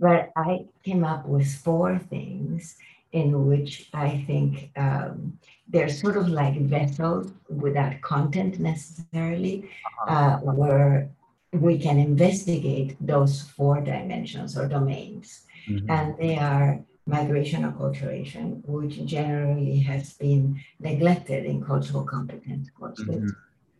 [0.00, 2.76] But I came up with four things
[3.12, 9.70] in which I think um, they're sort of like vessels without content necessarily,
[10.06, 11.08] uh, where
[11.52, 15.46] we can investigate those four dimensions or domains.
[15.68, 15.90] Mm-hmm.
[15.90, 23.28] And they are migration acculturation, which generally has been neglected in cultural competence courses mm-hmm.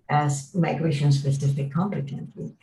[0.08, 2.54] as migration specific competency.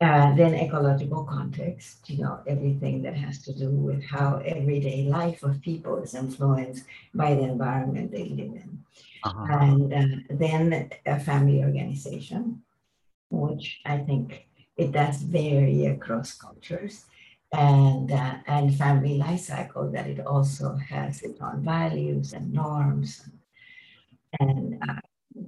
[0.00, 5.42] Uh, then ecological context, you know, everything that has to do with how everyday life
[5.42, 8.82] of people is influenced by the environment they live in.
[9.24, 9.46] Uh-huh.
[9.60, 12.62] And uh, then a family organization,
[13.28, 14.46] which I think
[14.78, 17.04] it does vary across cultures.
[17.52, 23.28] And, uh, and family life cycle, that it also has its own values and norms
[24.38, 25.00] and, and uh,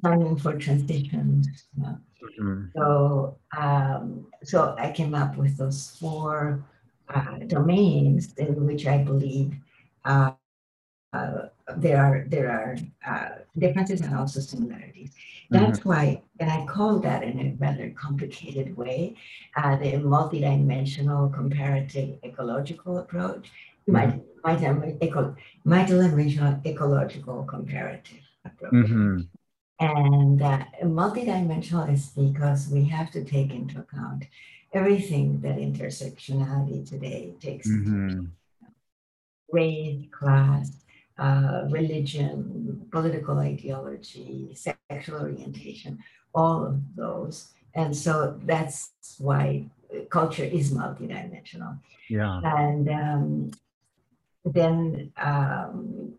[0.02, 1.46] planning for transitions.
[1.76, 1.98] You know.
[2.22, 2.66] Mm-hmm.
[2.76, 6.64] So, um, so I came up with those four
[7.08, 9.54] uh, domains in which I believe
[10.04, 10.32] uh,
[11.12, 15.10] uh, there are there are uh, differences and also similarities.
[15.10, 15.56] Mm-hmm.
[15.56, 15.88] That's mm-hmm.
[15.88, 19.16] why, and I call that in a rather complicated way,
[19.56, 23.50] uh, the multidimensional comparative ecological approach,
[23.88, 24.20] mm-hmm.
[25.66, 29.26] multidimensional ecological comparative approach.
[29.80, 34.26] And uh, multidimensional is because we have to take into account
[34.72, 38.24] everything that intersectionality today takes mm-hmm.
[39.50, 40.70] race, class,
[41.18, 45.98] uh, religion, political ideology, sexual orientation,
[46.34, 47.52] all of those.
[47.74, 49.66] And so that's why
[50.10, 51.78] culture is multidimensional.
[52.08, 52.40] Yeah.
[52.44, 53.50] And um,
[54.44, 56.14] then um,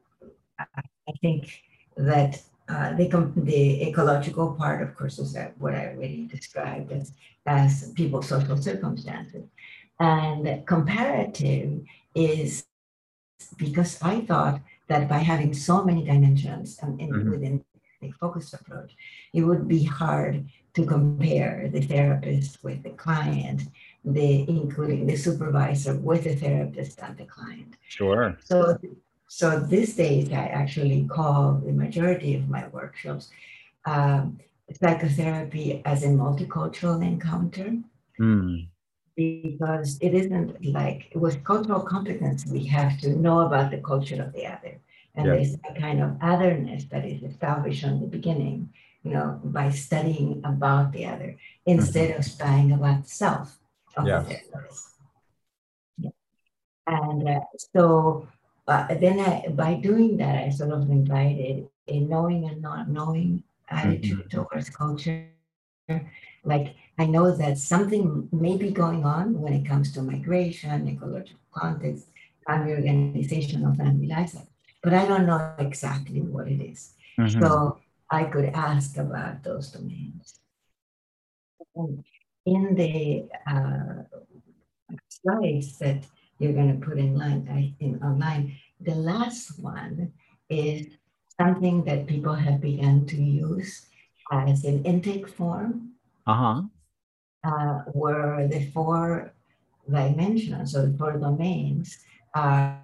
[0.60, 1.63] I think
[1.98, 7.13] that uh, the, the ecological part, of course, is what I already described as,
[7.45, 9.43] as people's social circumstances.
[9.99, 11.82] And comparative
[12.15, 12.65] is
[13.58, 17.30] because I thought that by having so many dimensions in, mm-hmm.
[17.30, 17.63] within
[18.02, 18.95] the focused approach,
[19.34, 23.62] it would be hard to compare the therapist with the client
[24.06, 27.76] the including the supervisor with the therapist and the client.
[27.88, 28.38] Sure.
[28.43, 28.78] So
[29.36, 33.32] so these days I actually call the majority of my workshops
[33.84, 34.39] um,
[34.80, 37.78] psychotherapy as a multicultural encounter.
[38.19, 38.67] Mm.
[39.15, 44.34] Because it isn't like with cultural competence, we have to know about the culture of
[44.34, 44.80] the other.
[45.15, 45.34] And yeah.
[45.34, 48.69] there's a kind of otherness that is established from the beginning,
[49.02, 52.19] you know, by studying about the other instead mm-hmm.
[52.19, 53.58] of studying about self
[53.98, 54.19] of yeah.
[54.22, 54.38] the.
[55.98, 56.10] Yeah.
[56.86, 57.39] And uh,
[57.74, 58.28] so
[58.67, 63.43] uh, then I, by doing that, I sort of invited a knowing and not knowing
[63.69, 64.38] attitude mm-hmm.
[64.38, 65.28] towards culture.
[66.45, 71.39] Like I know that something may be going on when it comes to migration, ecological
[71.54, 72.08] context,
[72.47, 74.47] family organization of family lifestyle,
[74.82, 76.93] but I don't know exactly what it is.
[77.19, 77.41] Mm-hmm.
[77.41, 80.39] So I could ask about those domains.
[82.45, 84.04] In the uh,
[85.10, 86.06] slides that
[86.39, 90.12] you're going to put in line i in online, the last one
[90.50, 90.88] is
[91.39, 93.86] something that people have begun to use
[94.32, 95.91] as an intake form.
[96.26, 96.63] Uh-huh.
[97.43, 99.34] Uh, where the four
[99.89, 102.00] dimensions or the four domains
[102.34, 102.80] are,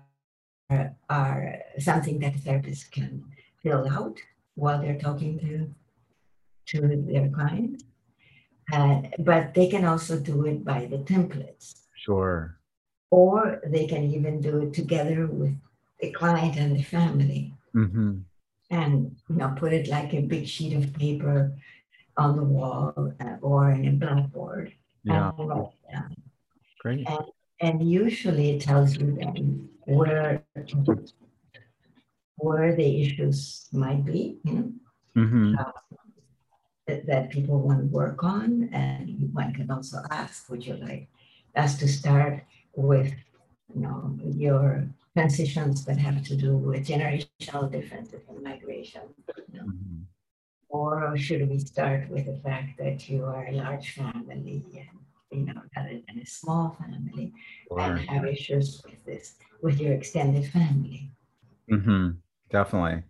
[1.09, 3.23] are something that therapists can
[3.63, 4.17] fill out
[4.55, 5.73] while they're talking to,
[6.65, 7.83] to their client.
[8.73, 11.73] Uh, but they can also do it by the templates.
[11.95, 12.59] Sure.
[13.12, 15.56] Or they can even do it together with
[16.00, 17.54] the client and the family.
[17.76, 18.19] Mm-hmm
[18.72, 21.52] and you know put it like a big sheet of paper
[22.17, 25.32] on the wall uh, or in a blackboard yeah.
[25.38, 26.15] and write down.
[26.80, 27.08] Great.
[27.08, 27.26] And,
[27.62, 30.43] and usually it tells you then where
[32.38, 34.72] where the issues might be, you know,
[35.17, 35.56] mm-hmm.
[35.60, 35.72] uh,
[36.88, 38.69] that, that, people want to work on.
[38.72, 41.10] And one can also ask, would you like
[41.58, 42.41] us to start
[42.75, 43.13] with,
[43.73, 49.01] you know, your transitions that have to do with generational differences in migration.
[49.27, 49.65] You know?
[49.65, 50.01] mm-hmm.
[50.69, 54.99] Or should we start with the fact that you are a large family and
[55.32, 57.34] you know rather than a small family
[57.69, 61.12] or, and have issues with this with your extended family?
[61.71, 62.12] Mm-hmm.
[62.51, 63.03] Definitely.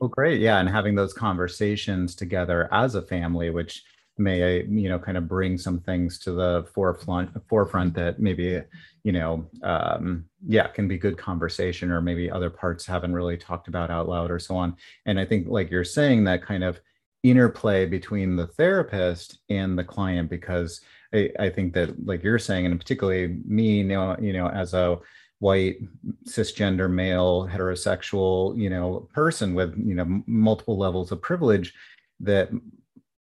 [0.00, 0.40] Well, great.
[0.40, 0.58] Yeah.
[0.58, 3.82] And having those conversations together as a family, which
[4.22, 8.62] may you know kind of bring some things to the forefront forefront that maybe
[9.04, 13.68] you know um, yeah can be good conversation or maybe other parts haven't really talked
[13.68, 14.76] about out loud or so on.
[15.06, 16.80] And i think like you're saying that kind of
[17.22, 20.80] interplay between the therapist and the client because
[21.14, 24.74] I, I think that like you're saying and particularly me you know you know as
[24.74, 24.98] a
[25.38, 25.78] white
[26.24, 31.74] cisgender male heterosexual you know person with you know multiple levels of privilege
[32.20, 32.50] that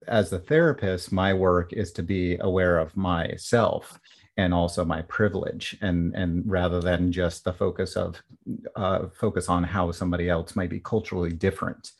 [0.07, 3.99] as the therapist, my work is to be aware of myself
[4.37, 8.21] and also my privilege and and rather than just the focus of
[8.75, 11.91] uh, focus on how somebody else might be culturally different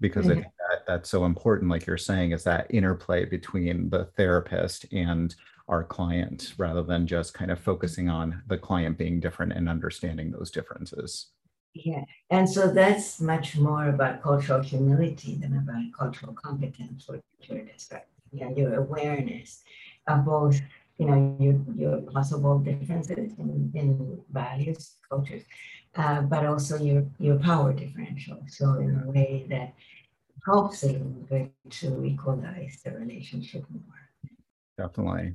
[0.00, 0.40] because mm-hmm.
[0.40, 5.34] That that's so important like you're saying is that interplay between the therapist and
[5.68, 10.30] our client rather than just kind of focusing on the client being different and understanding
[10.30, 11.26] those differences
[11.74, 17.64] yeah, and so that's much more about cultural humility than about cultural competence, what you're
[17.64, 18.06] describing.
[18.32, 19.62] Yeah, your awareness
[20.06, 20.60] of both,
[20.98, 25.42] you know, your, your possible differences in, in values, cultures,
[25.96, 28.38] uh, but also your, your power differential.
[28.48, 29.74] So in a way that
[30.46, 34.08] helps a little bit to equalize the relationship more.
[34.78, 35.34] Definitely.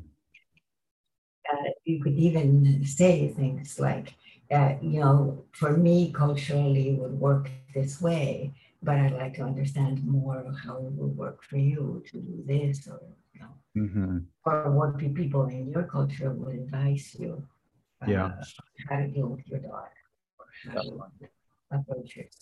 [1.52, 4.14] Uh, you could even say things like,
[4.52, 8.54] uh, you know, for me, culturally would work this way,
[8.84, 12.88] but I'd like to understand more how it would work for you to do this
[12.88, 13.02] or,
[13.34, 14.18] you know, mm-hmm.
[14.46, 17.44] or what people in your culture would advise you.
[18.02, 18.32] Uh, yeah.
[18.90, 19.92] How to deal with your daughter
[20.38, 21.04] or how to
[21.72, 22.36] approach it.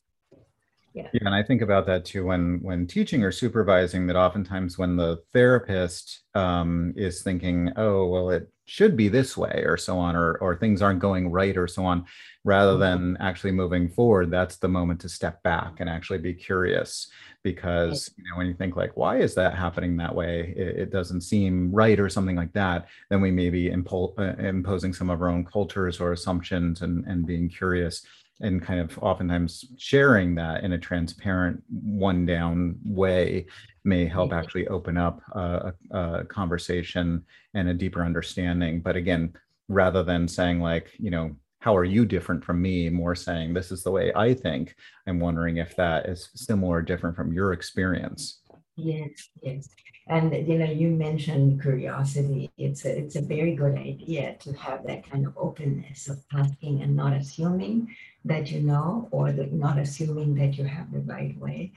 [0.93, 1.07] Yeah.
[1.11, 4.95] yeah and i think about that too when when teaching or supervising that oftentimes when
[4.95, 10.15] the therapist um, is thinking oh well it should be this way or so on
[10.15, 12.05] or or things aren't going right or so on
[12.45, 17.09] rather than actually moving forward that's the moment to step back and actually be curious.
[17.43, 20.53] Because you know when you think like why is that happening that way?
[20.55, 24.41] It, it doesn't seem right or something like that then we may be impo- uh,
[24.41, 28.05] imposing some of our own cultures or assumptions and and being curious
[28.43, 33.45] and kind of oftentimes sharing that in a transparent one down way
[33.83, 34.39] may help mm-hmm.
[34.39, 37.23] actually open up a, a, conversation
[37.53, 39.33] and a deeper understanding but again
[39.69, 43.71] rather than saying like you know how are you different from me more saying this
[43.71, 44.75] is the way i think
[45.07, 48.41] i'm wondering if that is similar or different from your experience
[48.75, 49.69] Yes, yes.
[50.07, 52.51] And you know, you mentioned curiosity.
[52.57, 56.81] It's a it's a very good idea to have that kind of openness of asking
[56.81, 57.95] and not assuming
[58.25, 61.71] that you know or the, not assuming that you have the right way.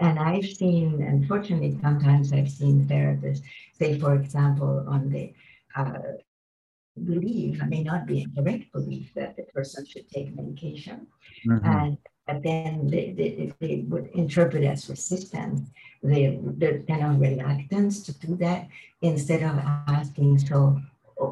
[0.00, 3.42] And I've seen, unfortunately, sometimes I've seen therapists
[3.72, 5.32] say, for example, on the
[5.76, 5.98] uh,
[7.04, 11.06] belief, may not be a correct belief that the person should take medication.
[11.46, 11.66] Mm-hmm.
[11.66, 15.68] And but then they, they, they, would interpret as resistance,
[16.02, 18.68] the, the kind of reluctance to do that
[19.02, 20.80] instead of asking, so,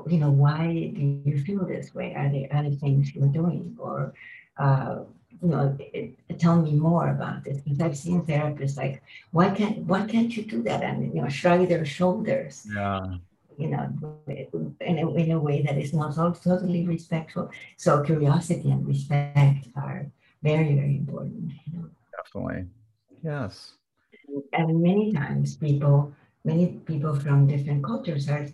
[0.07, 2.15] you know, why do you feel this way?
[2.15, 3.75] Are there other things you're doing?
[3.81, 4.13] Or,
[4.59, 5.01] uh,
[5.43, 5.77] you know,
[6.39, 7.59] tell me more about this.
[7.61, 10.83] Because I've seen therapists like, why can't, why can't you do that?
[10.83, 12.67] And, you know, shrug their shoulders.
[12.73, 13.01] Yeah
[13.59, 13.89] you know,
[14.81, 17.51] in a, in a way that is not totally respectful.
[17.77, 20.07] So curiosity and respect are
[20.43, 21.53] very, very important.
[21.67, 21.89] You know?
[22.17, 22.67] Definitely.
[23.23, 23.75] Yes.
[24.53, 26.13] And many times people,
[26.45, 28.47] many people from different cultures are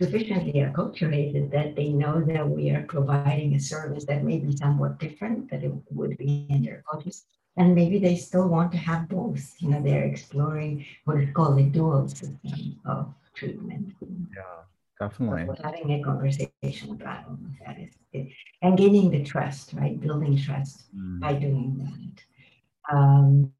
[0.00, 4.98] sufficiently acculturated that they know that we are providing a service that may be somewhat
[4.98, 7.24] different than it would be in their cultures.
[7.56, 9.54] And maybe they still want to have both.
[9.58, 13.94] You know, they're exploring what is called a dual system of treatment.
[14.02, 14.42] Yeah.
[14.98, 15.54] Definitely.
[15.62, 17.24] having a conversation about
[17.66, 18.28] that is it.
[18.62, 20.00] and gaining the trust, right?
[20.00, 21.20] Building trust mm.
[21.20, 22.96] by doing that.
[22.96, 23.52] Um,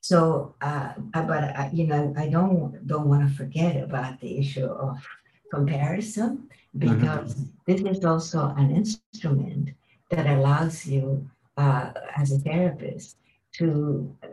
[0.00, 4.38] so, uh, uh but I, you know, I don't don't want to forget about the
[4.38, 5.04] issue of
[5.52, 7.44] comparison because mm-hmm.
[7.66, 9.70] this is also an instrument
[10.10, 13.16] that allows you uh, as a therapist
[13.52, 14.26] to uh,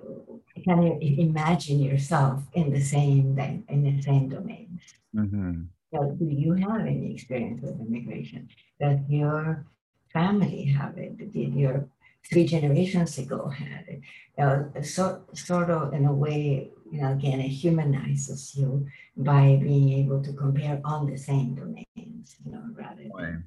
[0.65, 3.37] kind of imagine yourself in the same
[3.69, 4.81] in the same domains.
[5.15, 8.47] Mm-hmm do you have any experience with immigration?
[8.79, 9.65] Does your
[10.13, 11.17] family have it?
[11.17, 11.87] Did your
[12.29, 14.01] three generations ago had?
[14.37, 19.89] Uh, so, sort of in a way, you know, again, it humanizes you by being
[19.89, 23.43] able to compare on the same domains, you know, rather than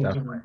[0.00, 0.38] Definitely.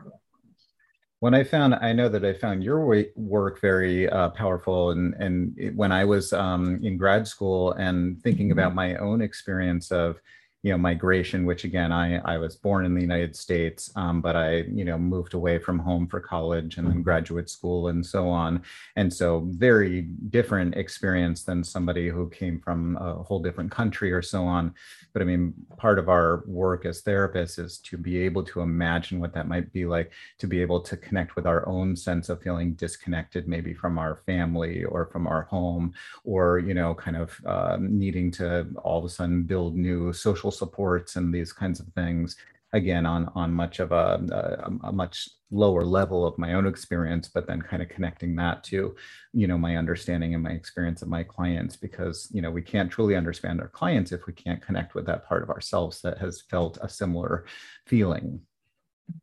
[1.19, 5.75] When I found, I know that I found your work very uh, powerful, and and
[5.75, 8.57] when I was um, in grad school and thinking mm-hmm.
[8.57, 10.19] about my own experience of
[10.63, 14.35] you know migration which again i i was born in the united states um, but
[14.35, 17.01] i you know moved away from home for college and then mm-hmm.
[17.01, 18.61] graduate school and so on
[18.95, 24.21] and so very different experience than somebody who came from a whole different country or
[24.21, 24.73] so on
[25.13, 29.19] but i mean part of our work as therapists is to be able to imagine
[29.19, 32.41] what that might be like to be able to connect with our own sense of
[32.41, 35.91] feeling disconnected maybe from our family or from our home
[36.23, 40.50] or you know kind of uh, needing to all of a sudden build new social
[40.51, 42.35] supports and these kinds of things
[42.73, 46.65] again on on much of a, uh, a, a, much lower level of my own
[46.65, 48.95] experience but then kind of connecting that to
[49.33, 52.91] you know my understanding and my experience of my clients because you know we can't
[52.91, 56.41] truly understand our clients if we can't connect with that part of ourselves that has
[56.49, 57.45] felt a similar
[57.85, 58.39] feeling.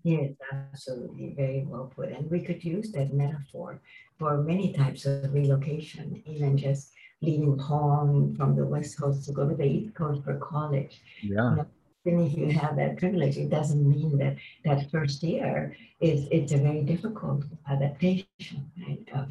[0.03, 1.35] Yes absolutely.
[1.37, 2.11] Very well put.
[2.11, 3.81] And we could use that metaphor
[4.19, 9.49] for many types of relocation even just leaving home from the West Coast to go
[9.49, 11.01] to the East Coast for college.
[11.23, 11.51] Yeah.
[11.51, 11.67] You know,
[12.07, 16.53] even if you have that privilege, it doesn't mean that that first year is it's
[16.53, 19.05] a very difficult adaptation, right?
[19.15, 19.29] Of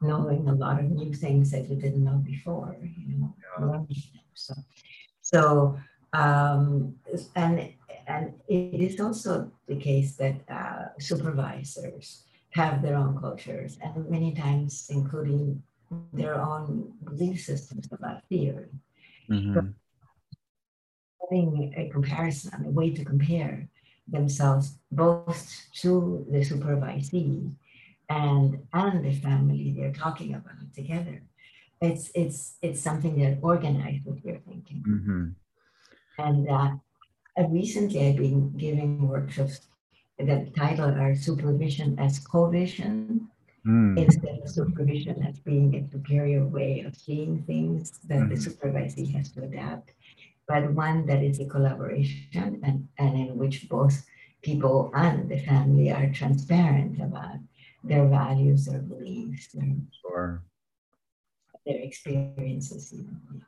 [0.00, 3.86] knowing a lot of new things that you didn't know before, you know.
[3.88, 3.96] Yeah.
[4.34, 4.54] So,
[5.22, 5.78] so
[6.12, 6.96] um,
[7.36, 7.72] and
[8.06, 14.34] and it is also the case that uh, supervisors have their own cultures, and many
[14.34, 15.62] times, including
[16.12, 18.68] their own belief systems about fear.
[19.28, 19.68] Mm-hmm.
[21.22, 23.68] Having a comparison, a way to compare
[24.08, 27.52] themselves both to the supervisee
[28.08, 31.22] and and the family they're talking about together.
[31.80, 34.84] It's it's it's something that organized with your thinking.
[34.86, 35.24] Mm-hmm.
[36.18, 36.70] And uh,
[37.48, 39.60] recently I've been giving workshops
[40.18, 43.29] that title are supervision as co-vision
[43.66, 43.98] mm.
[43.98, 48.28] instead of supervision as being a superior way of seeing things that mm.
[48.28, 48.68] the mm-hmm.
[48.68, 49.92] supervisee has to adapt,
[50.46, 54.04] but one that is a collaboration and, and in which both
[54.42, 57.36] people and the family are transparent about
[57.84, 60.42] their values, their beliefs, their, sure.
[61.66, 62.92] their experiences.
[62.92, 63.40] You know.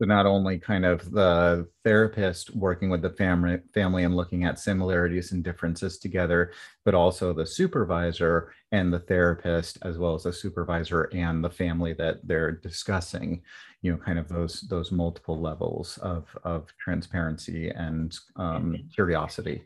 [0.00, 4.60] So not only kind of the therapist working with the family family and looking at
[4.60, 6.52] similarities and differences together,
[6.84, 11.94] but also the supervisor and the therapist, as well as the supervisor and the family
[11.94, 13.42] that they're discussing,
[13.82, 19.64] you know, kind of those those multiple levels of of transparency and um, curiosity.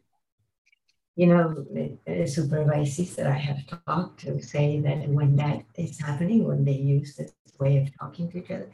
[1.15, 1.67] You know,
[2.09, 7.17] supervisees that I have talked to say that when that is happening, when they use
[7.17, 8.73] this way of talking to each other,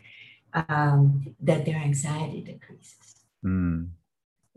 [0.54, 3.24] um, that their anxiety decreases.
[3.44, 3.90] Mm.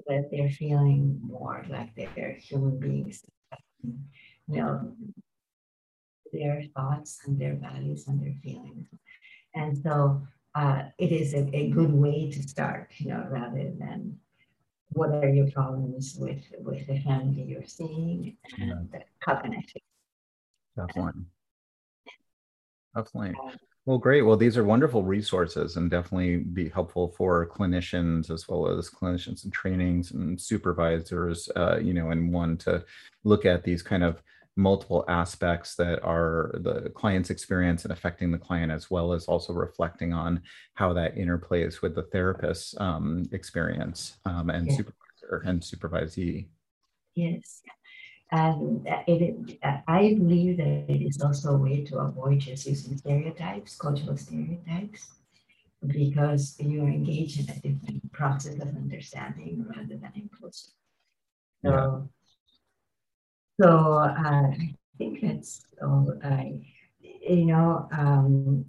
[0.07, 3.23] That they're feeling more like they're human beings.
[3.83, 3.97] You
[4.47, 4.93] know,
[6.33, 8.87] their thoughts and their values and their feelings.
[9.53, 10.21] And so
[10.55, 14.17] uh, it is a, a good way to start, you know, rather than
[14.93, 18.99] what are your problems with with the family you're seeing and yeah.
[19.19, 19.85] how can I fix
[20.75, 21.23] Definitely.
[22.95, 23.33] Definitely.
[23.85, 24.21] Well, great.
[24.21, 29.43] Well, these are wonderful resources and definitely be helpful for clinicians as well as clinicians
[29.43, 32.85] and trainings and supervisors, uh, you know, and one to
[33.23, 34.21] look at these kind of
[34.55, 39.53] multiple aspects that are the client's experience and affecting the client as well as also
[39.53, 40.41] reflecting on
[40.75, 44.75] how that interplays with the therapist's um, experience um, and yeah.
[44.75, 46.47] supervisor and supervisee
[47.15, 47.61] yes
[48.31, 53.77] and it, i believe that it is also a way to avoid just using stereotypes
[53.77, 55.11] cultural stereotypes
[55.87, 60.73] because you're engaged in a different process of understanding rather than impulsive
[61.65, 62.09] so
[63.61, 66.61] so uh, I think that's all I,
[67.01, 68.65] you know, um,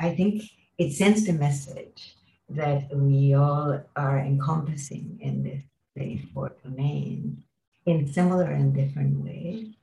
[0.00, 0.42] I think
[0.76, 2.16] it sends the message
[2.48, 5.62] that we all are encompassing in this
[5.96, 7.44] 34th domain
[7.88, 9.74] in similar and different ways.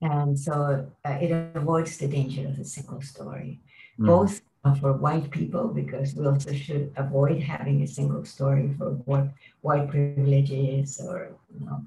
[0.00, 3.60] And so uh, it avoids the danger of a single story,
[3.98, 4.06] mm.
[4.06, 4.40] both
[4.80, 9.24] for white people, because we also should avoid having a single story for what
[9.60, 11.80] white privileges or, you know,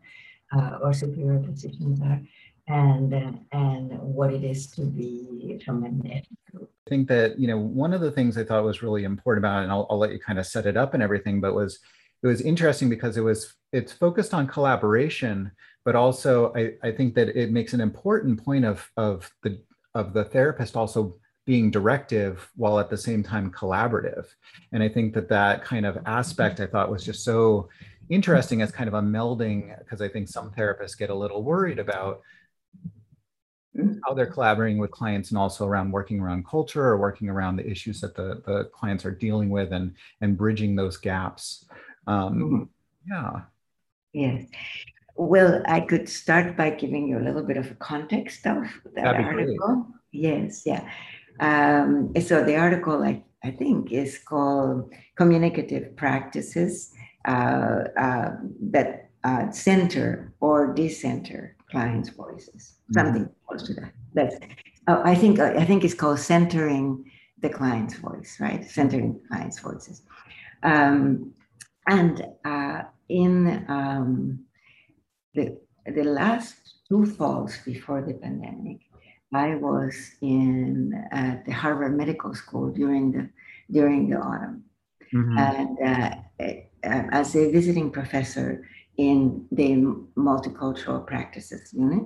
[0.56, 2.22] uh, or superior positions are,
[2.68, 6.70] and uh, and what it is to be from a net group.
[6.86, 9.62] I think that you know one of the things I thought was really important about
[9.62, 11.80] it, and I'll, I'll let you kind of set it up and everything, but was
[12.24, 15.52] it was interesting because it was it's focused on collaboration,
[15.84, 19.62] but also I, I think that it makes an important point of of the
[19.94, 24.26] of the therapist also being directive while at the same time collaborative.
[24.72, 27.70] And i think that that kind of aspect i thought was just so
[28.10, 31.80] interesting as kind of a melding because I think some therapists get a little worried
[31.80, 32.22] about
[34.06, 37.68] how they're collaborating with clients and also around working around culture or working around the
[37.68, 41.66] issues that the, the clients are dealing with and and bridging those gaps
[42.08, 42.64] um, mm-hmm.
[43.08, 43.42] yeah
[44.14, 44.46] yes
[45.16, 48.64] well i could start by giving you a little bit of a context of
[48.96, 49.86] that article great.
[50.12, 50.90] yes yeah
[51.40, 56.94] um, so the article I, I think is called communicative practices
[57.26, 58.32] uh, uh,
[58.62, 62.94] that uh, center or decenter clients' voices, mm-hmm.
[62.94, 63.94] something close to that.
[64.14, 64.36] That's
[64.88, 68.64] oh, I think I think it's called centering the client's voice, right?
[68.70, 70.02] Centering the client's voices.
[70.62, 71.34] Um,
[71.88, 74.40] and uh, in um,
[75.34, 76.56] the the last
[76.88, 78.80] two falls before the pandemic,
[79.34, 83.30] I was in at the Harvard Medical School during the
[83.72, 84.64] during the autumn,
[85.14, 85.38] mm-hmm.
[85.38, 88.66] and uh, uh, as a visiting professor
[88.98, 89.76] in the
[90.16, 92.04] multicultural practices unit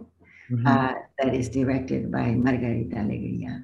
[0.52, 0.68] mm-hmm.
[0.68, 3.64] uh, that is directed by Margarita Alegria.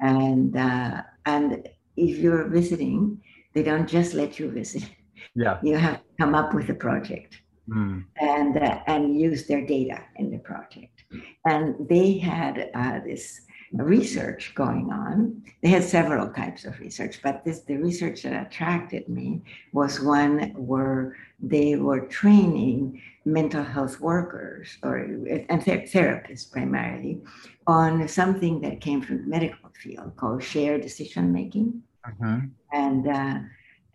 [0.00, 3.20] And, uh, and if you're visiting,
[3.54, 4.88] they don't just let you visit.
[5.34, 5.58] Yeah.
[5.62, 8.04] You have to come up with a project mm.
[8.20, 11.04] and, uh, and use their data in the project.
[11.44, 13.42] And they had uh, this
[13.72, 15.42] research going on.
[15.62, 19.42] They had several types of research, but this the research that attracted me
[19.72, 27.20] was one where they were training mental health workers or and therapists primarily
[27.66, 32.40] on something that came from the medical field called shared decision making, uh-huh.
[32.72, 33.38] and uh,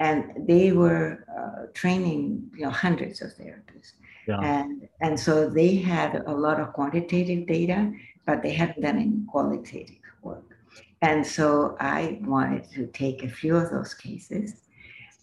[0.06, 0.18] and
[0.52, 1.08] they were
[1.40, 2.22] uh, training
[2.58, 3.92] you know hundreds of therapists.
[4.28, 4.40] Yeah.
[4.54, 7.80] And, and so they had a lot of quantitative data
[8.26, 10.58] but they hadn't done any qualitative work.
[11.02, 14.62] And so I wanted to take a few of those cases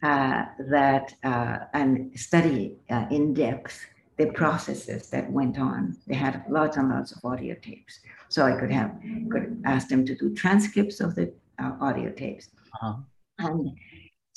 [0.03, 3.87] uh, that uh, and study uh, in depth
[4.19, 5.97] the processes that went on.
[6.07, 8.95] They had lots and lots of audio tapes, so I could have
[9.31, 12.51] could ask them to do transcripts of the uh, audio tapes.
[12.75, 12.97] Uh-huh.
[13.39, 13.71] And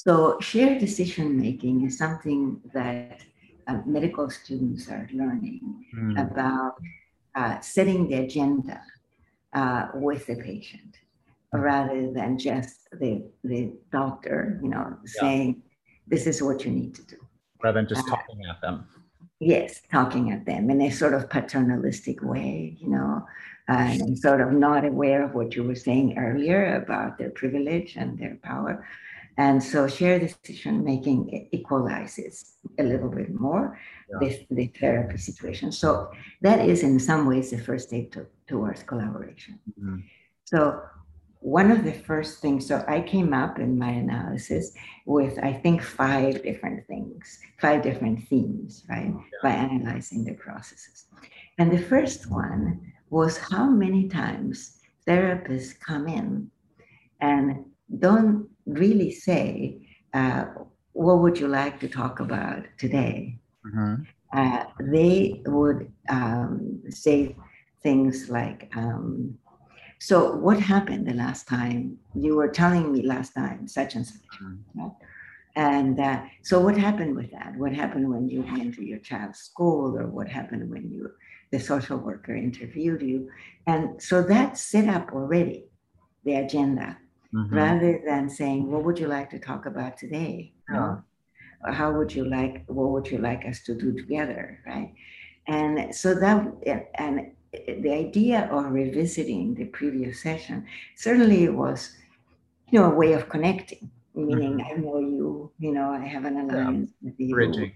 [0.05, 3.21] so shared decision making is something that
[3.67, 6.21] uh, medical students are learning mm.
[6.21, 6.75] about
[7.35, 8.81] uh, setting the agenda
[9.53, 10.97] uh, with the patient
[11.53, 15.21] rather than just the, the doctor, you know, yeah.
[15.21, 15.63] saying,
[16.05, 17.15] this is what you need to do.
[17.63, 18.85] Rather than just uh, talking at them.
[19.39, 23.25] Yes, talking at them in a sort of paternalistic way, you know,
[23.69, 28.19] and sort of not aware of what you were saying earlier about their privilege and
[28.19, 28.85] their power.
[29.37, 33.79] And so shared decision making equalizes a little bit more
[34.09, 34.19] yeah.
[34.19, 35.71] the, the therapy situation.
[35.71, 36.11] So
[36.41, 39.59] that is in some ways the first step to, towards collaboration.
[39.79, 39.99] Mm-hmm.
[40.45, 40.81] So
[41.39, 44.71] one of the first things, so I came up in my analysis
[45.05, 49.39] with, I think, five different things, five different themes, right, yeah.
[49.41, 51.05] by analyzing the processes.
[51.57, 56.49] And the first one was how many times therapists come in
[57.19, 57.65] and
[57.99, 59.77] don't really say,
[60.13, 60.45] uh,
[60.93, 63.37] what would you like to talk about today?
[63.65, 64.03] Mm-hmm.
[64.31, 67.35] Uh, they would um, say
[67.81, 69.37] things like, um,
[69.99, 71.97] so what happened the last time?
[72.13, 74.21] You were telling me last time, such and such.
[74.41, 74.87] Mm-hmm.
[75.55, 77.55] And uh, so what happened with that?
[77.55, 81.11] What happened when you went to your child's school or what happened when you,
[81.51, 83.29] the social worker interviewed you?
[83.67, 85.65] And so that set up already,
[86.25, 86.97] the agenda,
[87.33, 87.55] mm-hmm.
[87.55, 90.53] rather than saying, what would you like to talk about today?
[90.71, 90.97] Yeah.
[91.65, 94.93] How would you like, what would you like us to do together, right?
[95.47, 96.47] And so that,
[96.95, 97.31] and
[97.67, 100.65] the idea of revisiting the previous session
[100.95, 101.95] certainly was,
[102.69, 104.71] you know, a way of connecting, meaning mm-hmm.
[104.71, 107.09] I know you, you know, I have an alliance yeah.
[107.09, 107.33] with you.
[107.33, 107.71] Bridging.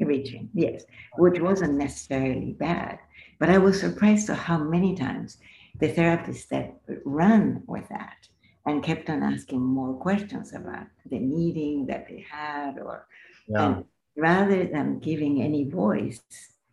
[0.00, 0.84] Bridging, yes,
[1.16, 3.00] which wasn't necessarily bad.
[3.40, 5.38] But I was surprised at how many times
[5.80, 8.28] the therapists that run with that
[8.66, 13.06] and kept on asking more questions about the meeting that they had or
[13.48, 13.80] yeah.
[14.16, 16.20] rather than giving any voice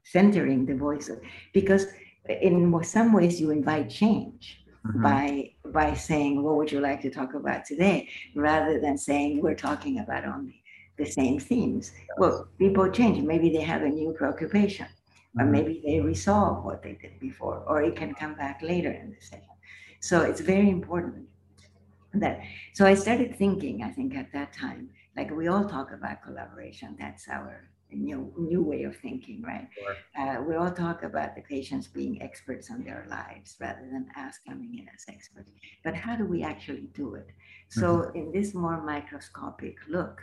[0.04, 1.20] centering the voice of,
[1.54, 1.88] because
[2.30, 5.02] in some ways you invite change mm-hmm.
[5.02, 9.56] by by saying what would you like to talk about today rather than saying we're
[9.56, 10.62] talking about only
[10.98, 15.42] the same themes well people change maybe they have a new preoccupation mm-hmm.
[15.42, 19.10] or maybe they resolve what they did before or it can come back later in
[19.10, 19.56] the session
[20.00, 21.26] so it's very important
[22.20, 22.40] that
[22.74, 26.96] so i started thinking i think at that time like we all talk about collaboration
[27.00, 29.68] that's our new new way of thinking, right?
[29.78, 29.96] Sure.
[30.18, 34.36] Uh, we all talk about the patients being experts on their lives rather than us
[34.48, 35.52] coming in as experts.
[35.84, 37.28] But how do we actually do it?
[37.70, 38.18] So mm-hmm.
[38.18, 40.22] in this more microscopic look,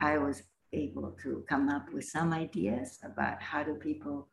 [0.00, 4.28] I was able to come up with some ideas about how do people,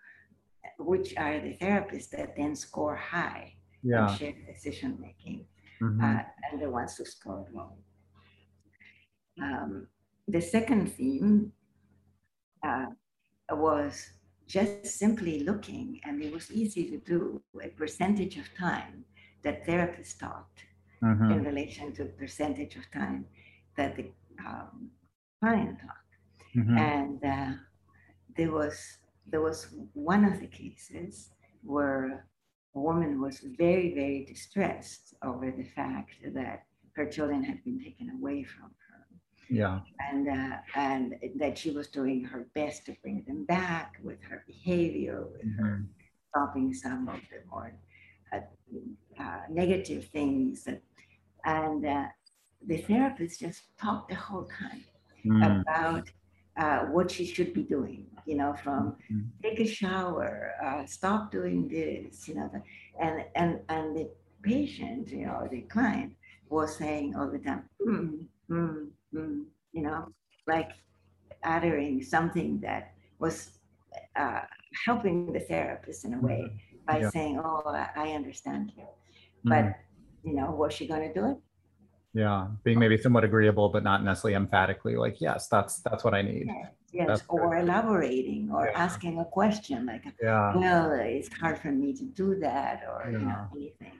[0.78, 4.12] which are the therapists that then score high yeah.
[4.12, 5.46] in shared decision making,
[5.82, 6.04] mm-hmm.
[6.04, 6.22] uh,
[6.52, 7.72] and the ones who scored low.
[9.42, 9.88] Um,
[10.28, 11.52] the second theme
[12.66, 12.86] uh,
[13.52, 14.10] was
[14.48, 19.06] just simply looking, and it was easy to do, a percentage of time
[19.44, 20.66] that therapists talked
[21.04, 21.32] mm-hmm.
[21.32, 23.26] in relation to percentage of time
[23.78, 24.12] that the
[24.46, 24.90] um,
[25.42, 26.14] client talked.
[26.56, 26.78] Mm-hmm.
[26.78, 27.58] And uh,
[28.38, 28.78] there was
[29.28, 31.32] there was one of the cases
[31.64, 32.28] where
[32.80, 36.64] woman was very, very distressed over the fact that
[36.96, 39.06] her children had been taken away from her.
[39.50, 44.22] yeah and uh, and that she was doing her best to bring them back with
[44.30, 45.64] her behavior with mm-hmm.
[45.64, 45.86] her
[46.30, 47.72] stopping some of the more
[48.34, 48.40] uh,
[49.24, 50.68] uh, negative things
[51.46, 52.06] and uh,
[52.68, 54.84] the therapist just talked the whole time
[55.26, 55.62] mm.
[55.62, 56.10] about
[56.58, 59.22] uh, what she should be doing you know from mm-hmm.
[59.44, 62.50] take a shower uh, stop doing this you know
[63.00, 64.10] and and and the
[64.42, 66.14] patient you know the client
[66.50, 69.44] was saying all the time mm, mm, mm,
[69.76, 70.08] you know,
[70.48, 70.72] like
[71.44, 73.52] uttering something that was
[74.16, 74.42] uh,
[74.86, 76.78] helping the therapist in a way mm-hmm.
[76.88, 77.10] by yeah.
[77.10, 77.62] saying, "Oh,
[77.96, 78.88] I understand you,"
[79.44, 79.66] but
[80.24, 81.38] you know, was she going to do it?
[82.16, 86.22] Yeah, being maybe somewhat agreeable, but not necessarily emphatically like, "Yes, that's that's what I
[86.22, 87.08] need." Yes, yes.
[87.08, 87.64] That's or good.
[87.64, 88.86] elaborating or yeah.
[88.86, 90.56] asking a question like, yeah.
[90.56, 94.00] "Well, it's hard for me to do that," or you know, anything.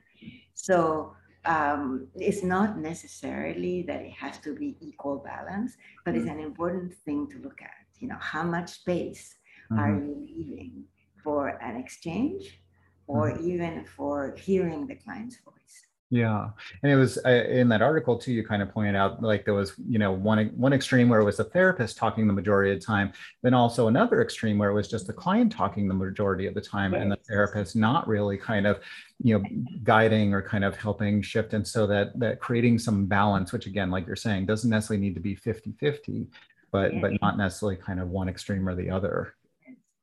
[0.54, 1.14] So
[1.46, 6.40] um, it's not necessarily that it has to be equal balance, but it's mm-hmm.
[6.40, 7.84] an important thing to look at.
[8.00, 9.36] You know, how much space
[9.72, 9.80] mm-hmm.
[9.80, 10.86] are you leaving
[11.24, 12.62] for an exchange
[13.08, 13.50] or mm-hmm.
[13.50, 15.85] even for hearing the client's voice?
[16.12, 16.50] Yeah,
[16.84, 18.32] and it was uh, in that article too.
[18.32, 21.24] You kind of pointed out like there was you know one one extreme where it
[21.24, 24.76] was the therapist talking the majority of the time, then also another extreme where it
[24.76, 28.38] was just the client talking the majority of the time, and the therapist not really
[28.38, 28.82] kind of
[29.24, 29.46] you know
[29.84, 33.90] guiding or kind of helping shift, and so that that creating some balance, which again,
[33.90, 36.28] like you're saying, doesn't necessarily need to be 50-50,
[36.72, 37.02] but yeah.
[37.02, 39.34] but not necessarily kind of one extreme or the other.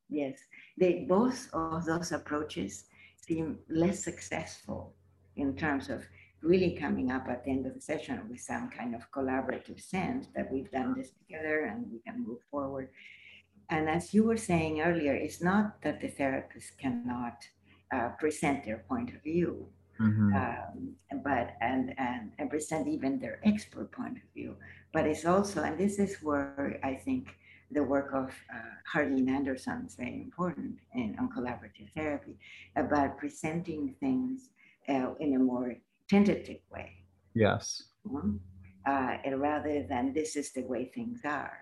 [0.09, 0.37] Yes,
[0.77, 2.87] they both of those approaches
[3.25, 4.97] seem less successful
[5.37, 6.05] in terms of
[6.43, 10.27] really coming up at the end of the session with some kind of collaborative sense
[10.35, 12.89] that we've done this together and we can move forward.
[13.71, 17.37] And as you were saying earlier, it's not that the therapist cannot
[17.95, 19.67] uh, present their point of view,
[20.01, 20.35] mm-hmm.
[20.35, 24.57] um, but and, and and present even their expert point of view.
[24.93, 27.35] But it's also, and this is where I think
[27.71, 32.37] the work of uh, Harlene Anderson is very important in on collaborative therapy
[32.77, 34.51] about presenting things
[34.89, 35.75] uh, in a more
[36.09, 37.03] tentative way
[37.35, 37.85] Yes.
[38.07, 38.37] Mm-hmm.
[38.85, 41.59] Uh, rather than this is the way things are,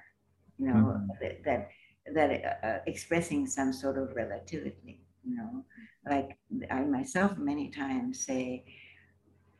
[0.58, 1.06] you know, mm-hmm.
[1.20, 1.68] that, that,
[2.14, 5.64] that uh, expressing some sort of relativity, you know,
[6.10, 6.38] like
[6.70, 8.64] I myself many times say,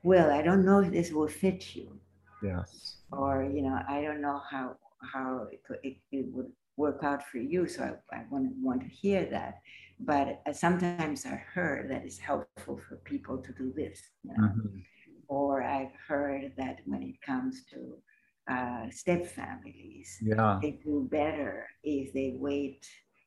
[0.02, 2.00] well, I don't know if this will fit you.
[2.42, 2.96] Yes.
[3.12, 4.76] Or, you know, I don't know how,
[5.12, 6.50] how it, could, it, it would
[6.80, 7.68] work out for you.
[7.68, 9.54] So I, I want, want to hear that.
[10.00, 13.98] But uh, sometimes I heard that it's helpful for people to do this.
[14.24, 14.48] You know?
[14.48, 14.78] mm-hmm.
[15.28, 17.80] Or I've heard that when it comes to
[18.54, 20.58] uh, step families, yeah.
[20.62, 22.84] they do better if they wait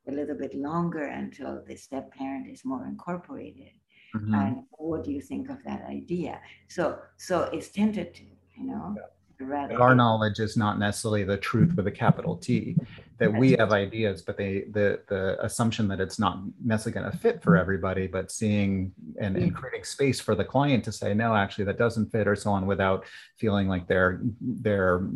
[0.09, 3.73] a little bit longer until the step parent is more incorporated.
[4.15, 4.33] Mm-hmm.
[4.35, 6.41] And what do you think of that idea?
[6.67, 8.95] So, so it's tentative, you know.
[8.97, 9.03] Yeah
[9.43, 12.75] rather our knowledge is not necessarily the truth with a capital T.
[13.19, 17.17] That we have ideas, but they the the assumption that it's not necessarily going to
[17.17, 21.35] fit for everybody, but seeing and, and creating space for the client to say no,
[21.35, 23.05] actually that doesn't fit, or so on, without
[23.37, 25.07] feeling like they're they're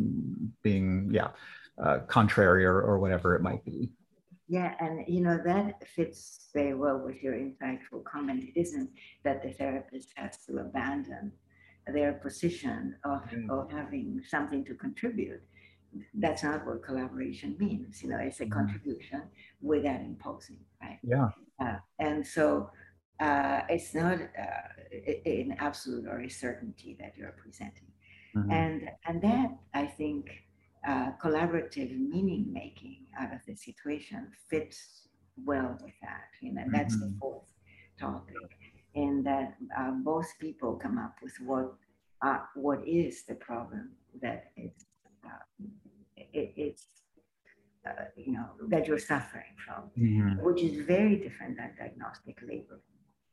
[0.62, 1.28] being yeah
[1.82, 3.90] uh, contrary or or whatever it might be.
[4.48, 8.44] Yeah, and you know that fits very well with your insightful comment.
[8.44, 8.90] It isn't
[9.22, 11.32] that the therapist has to abandon
[11.92, 13.50] their position of, mm.
[13.50, 15.42] of having something to contribute.
[16.14, 18.02] That's not what collaboration means.
[18.02, 18.52] You know, it's a mm.
[18.52, 19.22] contribution
[19.60, 20.98] without imposing, right?
[21.02, 21.28] Yeah.
[21.60, 22.70] Uh, and so
[23.20, 27.90] uh, it's not uh, an absolute or a certainty that you're presenting.
[28.36, 28.50] Mm-hmm.
[28.50, 30.30] And, and that, I think,
[30.86, 35.08] uh, collaborative meaning making out of the situation fits
[35.44, 36.28] well with that.
[36.40, 37.12] You know, that's mm-hmm.
[37.12, 37.52] the fourth
[37.98, 38.36] topic
[38.94, 41.74] in that uh, most people come up with what
[42.22, 44.86] uh, what is the problem that it's
[45.24, 45.64] uh,
[46.16, 46.86] it, it's
[47.86, 50.44] uh, you know that you're suffering from, mm-hmm.
[50.44, 52.80] which is very different than diagnostic labeling.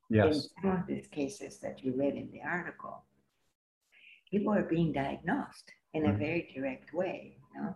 [0.10, 0.36] Yes.
[0.36, 3.04] In some of these cases that you read in the article,
[4.30, 6.16] people are being diagnosed in mm-hmm.
[6.16, 7.38] a very direct way.
[7.56, 7.76] You know,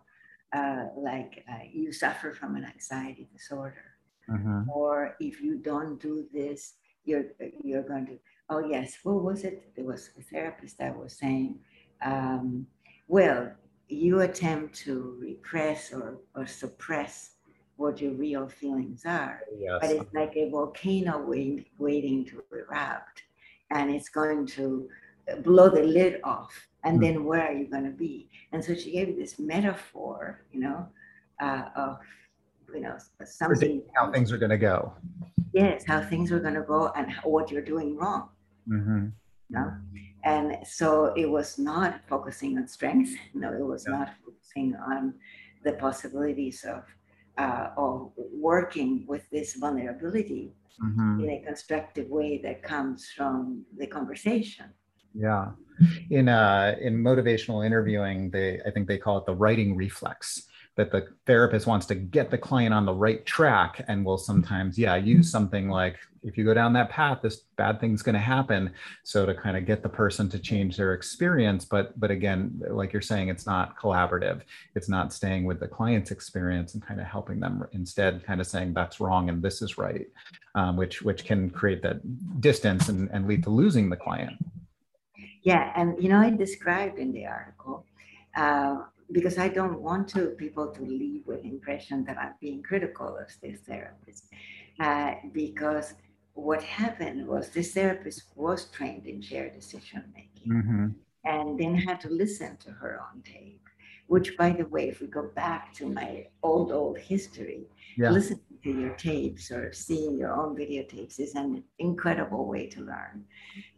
[0.54, 3.86] uh, like uh, you suffer from an anxiety disorder,
[4.30, 4.70] mm-hmm.
[4.70, 6.76] or if you don't do this,
[7.10, 7.26] you're
[7.64, 8.18] you're going to
[8.50, 8.98] oh yes.
[9.04, 9.56] What was it?
[9.76, 11.60] There was a therapist that was saying
[12.04, 12.66] um,
[13.08, 13.52] well
[13.90, 17.32] you attempt to repress or, or suppress
[17.78, 19.80] what your real feelings are yes.
[19.82, 23.24] but it's like a volcano waiting, waiting to erupt
[23.72, 24.88] and it's going to
[25.44, 26.54] blow the lid off.
[26.84, 27.02] And mm.
[27.02, 28.30] then where are you going to be?
[28.52, 30.88] And so she gave this metaphor you know
[31.42, 32.00] uh, of
[32.74, 33.82] you know something.
[33.96, 34.94] How things are going to go
[35.54, 38.30] yes how things are going to go and how, what you're doing wrong
[38.68, 39.06] mm-hmm.
[39.50, 39.72] you know?
[40.24, 43.98] and so it was not focusing on strength no it was yeah.
[43.98, 45.14] not focusing on
[45.64, 46.84] the possibilities of
[47.38, 50.52] uh, of working with this vulnerability
[50.84, 51.24] mm-hmm.
[51.24, 54.66] in a constructive way that comes from the conversation
[55.14, 55.52] yeah
[56.10, 60.44] in uh in motivational interviewing they i think they call it the righting reflex
[60.76, 64.78] that the therapist wants to get the client on the right track and will sometimes
[64.78, 68.20] yeah use something like if you go down that path this bad thing's going to
[68.20, 68.72] happen.
[69.04, 72.94] So to kind of get the person to change their experience but but again like
[72.94, 74.42] you're saying it's not collaborative.
[74.76, 78.48] It's not staying with the client's experience and kind of helping them instead kind of
[78.48, 80.08] saying that's wrong and this is right
[80.56, 82.00] um, which which can create that
[82.42, 84.38] distance and, and lead to losing the client.
[85.44, 87.86] Yeah and you know i described in the article
[88.38, 93.18] uh, because I don't want to people to leave with impression that I'm being critical
[93.18, 94.26] of this therapist.
[94.80, 95.96] Uh, because
[96.34, 100.88] what happened was this therapist was trained in shared decision making mm-hmm.
[101.26, 103.62] and then had to listen to her on tape.
[104.08, 108.10] Which, by the way, if we go back to my old, old history, yeah.
[108.10, 113.26] listening to your tapes or seeing your own videotapes is an incredible way to learn.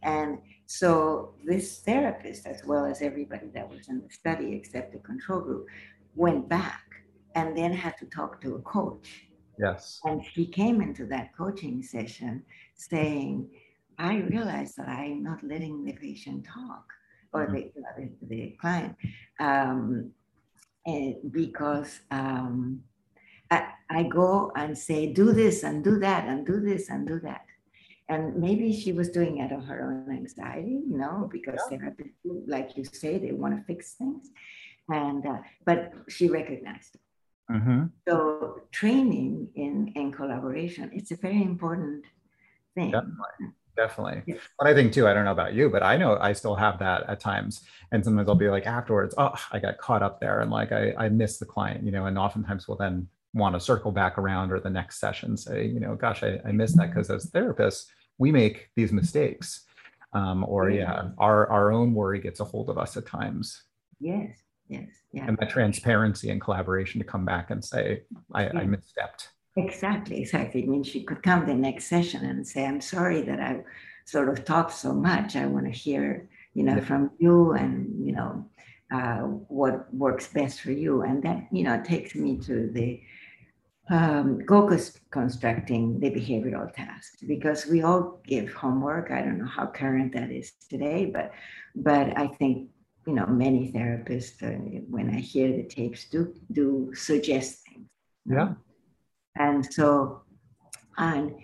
[0.02, 4.98] And so this therapist, as well as everybody that was in the study except the
[4.98, 5.66] control group,
[6.14, 6.82] went back
[7.34, 9.26] and then had to talk to a coach.
[9.58, 10.00] Yes.
[10.04, 12.42] And he came into that coaching session
[12.74, 13.48] saying,
[13.98, 16.84] I realize that I'm not letting the patient talk
[17.32, 17.54] or mm-hmm.
[17.54, 18.96] the, the, the, client
[19.40, 20.10] um,
[21.30, 22.80] because um,
[23.52, 23.58] I,
[23.90, 27.44] I go and say, do this and do that and do this and do that.
[28.08, 31.78] And maybe she was doing it of her own anxiety you know because yeah.
[31.78, 32.14] therapists
[32.46, 34.30] like you say they want to fix things.
[34.88, 37.00] And uh, but she recognized it.
[37.50, 37.86] Mm-hmm.
[38.08, 42.04] so training in in collaboration it's a very important
[42.74, 42.92] thing.
[42.92, 43.46] Definitely.
[43.76, 44.22] Definitely.
[44.26, 44.38] Yes.
[44.58, 46.78] but i think too i don't know about you but i know i still have
[46.78, 47.62] that at times.
[47.90, 50.94] And sometimes i'll be like afterwards oh i got caught up there and like i
[51.04, 54.52] i miss the client you know and oftentimes we'll then want to circle back around
[54.52, 57.84] or the next session say you know gosh i, I missed that because as therapists
[58.18, 59.64] we make these mistakes
[60.12, 63.62] um, or yeah our our own worry gets a hold of us at times
[64.00, 64.36] yes
[64.68, 68.02] yes yeah and that transparency and collaboration to come back and say
[68.34, 68.58] i, Yeah.
[68.58, 70.62] I misstepped Exactly, exactly.
[70.62, 73.60] I mean, she could come the next session and say, I'm sorry that I
[74.06, 75.36] sort of talked so much.
[75.36, 76.84] I want to hear, you know, Yeah.
[76.84, 78.46] from you and, you know,
[78.90, 79.18] uh,
[79.60, 81.02] what works best for you.
[81.02, 83.02] And that, you know, takes me to the
[83.90, 89.10] um, co-constructing the behavioral tasks because we all give homework.
[89.10, 91.32] I don't know how current that is today, but,
[91.74, 92.68] but I think,
[93.06, 97.88] you know, many therapists, uh, when I hear the tapes, do, do suggest things.
[98.24, 98.54] Yeah.
[99.36, 100.22] And so,
[100.96, 101.34] and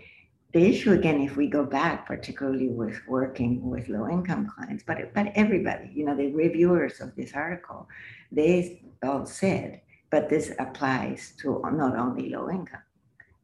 [0.52, 5.12] the issue again, if we go back, particularly with working with low income clients, but,
[5.12, 7.88] but everybody, you know, the reviewers of this article,
[8.30, 9.80] they all said,
[10.10, 12.82] but this applies to not only low income.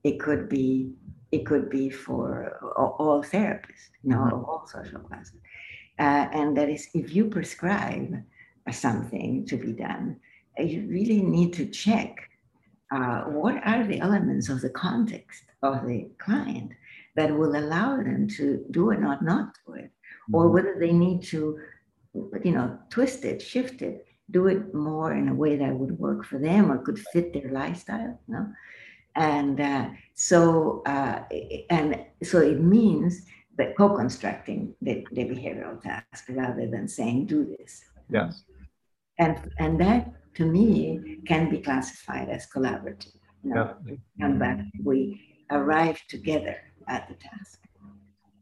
[0.03, 0.93] It could be,
[1.33, 4.49] it could be for all, therapists, you know, Mhm.
[4.49, 5.41] all social classes.
[5.99, 8.23] Uh, and that is, if you prescribe
[8.71, 10.21] something to be done,
[10.59, 12.31] you really need to check
[12.91, 16.71] uh, what are the elements of the context of the client
[17.17, 19.91] that will allow them to do it or not not do it,
[20.33, 20.53] or Mhm.
[20.53, 21.59] whether they need to,
[22.45, 26.25] you know, twist it, shift it, do it more in a way that would work
[26.25, 28.47] for them or could fit their lifestyle, you know?
[29.17, 31.23] And uh, so, uh,
[31.71, 37.85] and so it means that co-constructing the, the behavioral task rather than saying do this.
[38.11, 38.43] yes
[39.19, 43.15] And and that to me can be classified as collaborative.
[43.45, 44.01] You know, Definitely.
[44.21, 45.21] and that we
[45.51, 46.57] arrive together
[46.89, 47.61] at the task.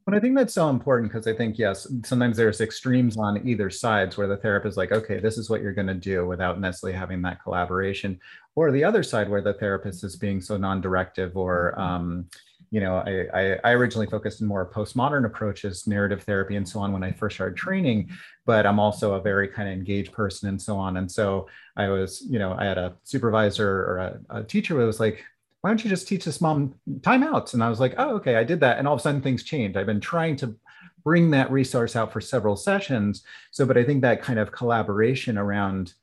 [0.04, 3.70] But I think that's so important because I think, yes, sometimes there's extremes on either
[3.70, 6.58] sides where the therapist is like, okay, this is what you're going to do without
[6.58, 8.18] necessarily having that collaboration.
[8.56, 12.26] Or the other side where the therapist is being so non directive or, um,
[12.70, 16.80] you know, I, I, I originally focused in more postmodern approaches, narrative therapy, and so
[16.80, 18.10] on when I first started training.
[18.44, 20.96] But I'm also a very kind of engaged person and so on.
[20.96, 24.86] And so I was, you know, I had a supervisor or a, a teacher who
[24.86, 25.22] was like,
[25.62, 27.54] why don't you just teach this mom timeouts?
[27.54, 28.78] And I was like, oh, okay, I did that.
[28.78, 29.78] And all of a sudden things changed.
[29.78, 30.56] I've been trying to
[31.04, 33.22] bring that resource out for several sessions.
[33.52, 35.94] So, but I think that kind of collaboration around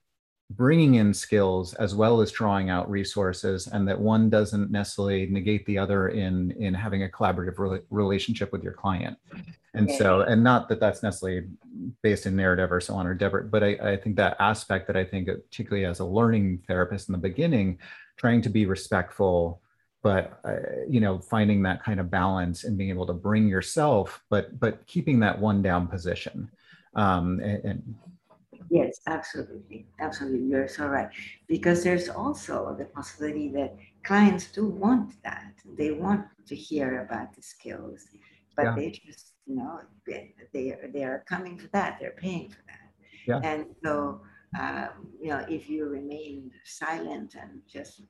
[0.52, 5.64] bringing in skills as well as drawing out resources and that one doesn't necessarily negate
[5.68, 9.16] the other in in having a collaborative rela- relationship with your client
[9.76, 11.48] and so and not that that's necessarily
[12.02, 14.98] based in narrative or so on or Deborah, but I, I think that aspect that
[14.98, 17.78] i think particularly as a learning therapist in the beginning
[18.20, 19.62] trying to be respectful
[20.04, 24.24] but uh, you know finding that kind of balance and being able to bring yourself
[24.30, 26.50] but but keeping that one down position
[26.96, 27.96] um and, and
[28.70, 30.46] Yes, absolutely, absolutely.
[30.48, 31.10] You're so right.
[31.48, 35.54] Because there's also the possibility that clients do want that.
[35.78, 38.06] They want to hear about the skills,
[38.56, 38.76] but Yeah.
[38.76, 41.98] they just, you know, they they are, coming for that.
[42.00, 42.90] They're paying for that.
[43.28, 43.40] Yeah.
[43.44, 44.22] And so,
[44.58, 48.04] um, you know, if you remain silent and just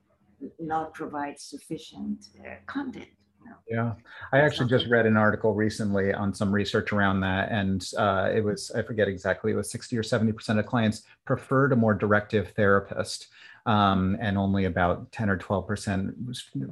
[0.60, 3.10] not provide sufficient uh, content,
[3.44, 3.94] you know, Yeah,
[4.32, 8.44] I actually just read an article recently on some research around that, and uh, it
[8.44, 11.94] was I forget exactly it was sixty or seventy percent of clients preferred a more
[11.94, 13.28] directive therapist,
[13.66, 16.16] um, and only about ten or twelve percent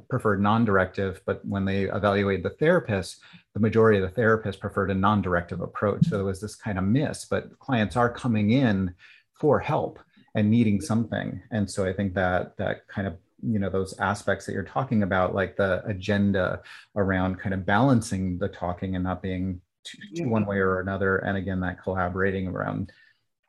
[0.08, 1.20] preferred non-directive.
[1.24, 3.20] But when they evaluated the therapist,
[3.54, 6.06] the majority of the therapists preferred a non-directive approach.
[6.06, 7.24] So there was this kind of miss.
[7.24, 8.94] But clients are coming in
[9.38, 9.98] for help
[10.34, 14.46] and needing something, and so I think that that kind of you know those aspects
[14.46, 16.60] that you're talking about like the agenda
[16.96, 21.18] around kind of balancing the talking and not being too, too one way or another.
[21.18, 22.92] And again that collaborating around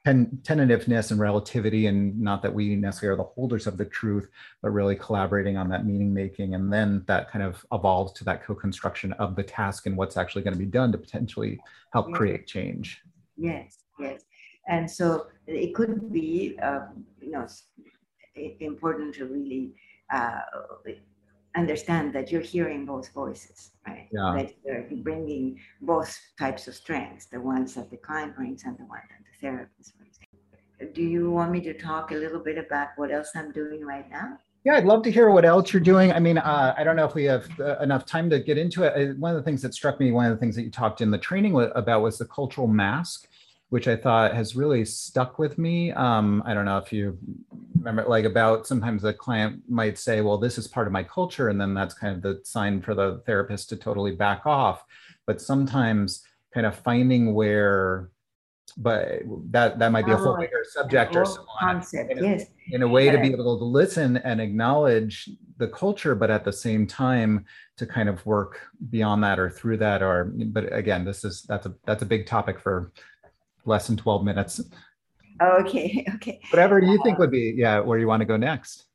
[0.05, 4.29] ten- tentativeness and relativity and not that we necessarily are the holders of the truth
[4.61, 8.43] but really collaborating on that meaning making and then that kind of evolves to that
[8.43, 11.59] co-construction of the task and what's actually going to be done to potentially
[11.93, 13.01] help create change.
[13.37, 14.21] Yes, yes.
[14.67, 17.47] And so it could be, um, you know,
[18.59, 19.73] important to really
[20.13, 20.41] uh,
[21.55, 24.07] understand that you're hearing both voices, right?
[24.11, 24.33] Yeah.
[24.37, 28.85] That you're bringing both types of strengths, the ones that the client brings and the
[28.85, 30.19] one that the therapist brings.
[30.93, 34.09] Do you want me to talk a little bit about what else I'm doing right
[34.09, 34.37] now?
[34.65, 36.11] Yeah, I'd love to hear what else you're doing.
[36.11, 38.83] I mean, uh, I don't know if we have uh, enough time to get into
[38.83, 38.93] it.
[38.93, 40.99] Uh, One of the things that struck me, one of the things that you talked
[40.99, 43.28] in the training about was the cultural mask,
[43.69, 45.91] which I thought has really stuck with me.
[45.91, 47.17] Um, I don't know if you
[47.77, 51.49] remember, like about sometimes a client might say, well, this is part of my culture.
[51.49, 54.83] And then that's kind of the sign for the therapist to totally back off.
[55.27, 58.09] But sometimes kind of finding where
[58.77, 61.75] but that that might be a whole oh, bigger subject or so on.
[61.75, 63.13] concept in a, yes in a way yeah.
[63.13, 67.43] to be able to listen and acknowledge the culture but at the same time
[67.77, 71.65] to kind of work beyond that or through that or but again this is that's
[71.65, 72.91] a that's a big topic for
[73.69, 74.61] less than 12 minutes
[75.41, 78.85] okay okay whatever you think would be yeah where you want to go next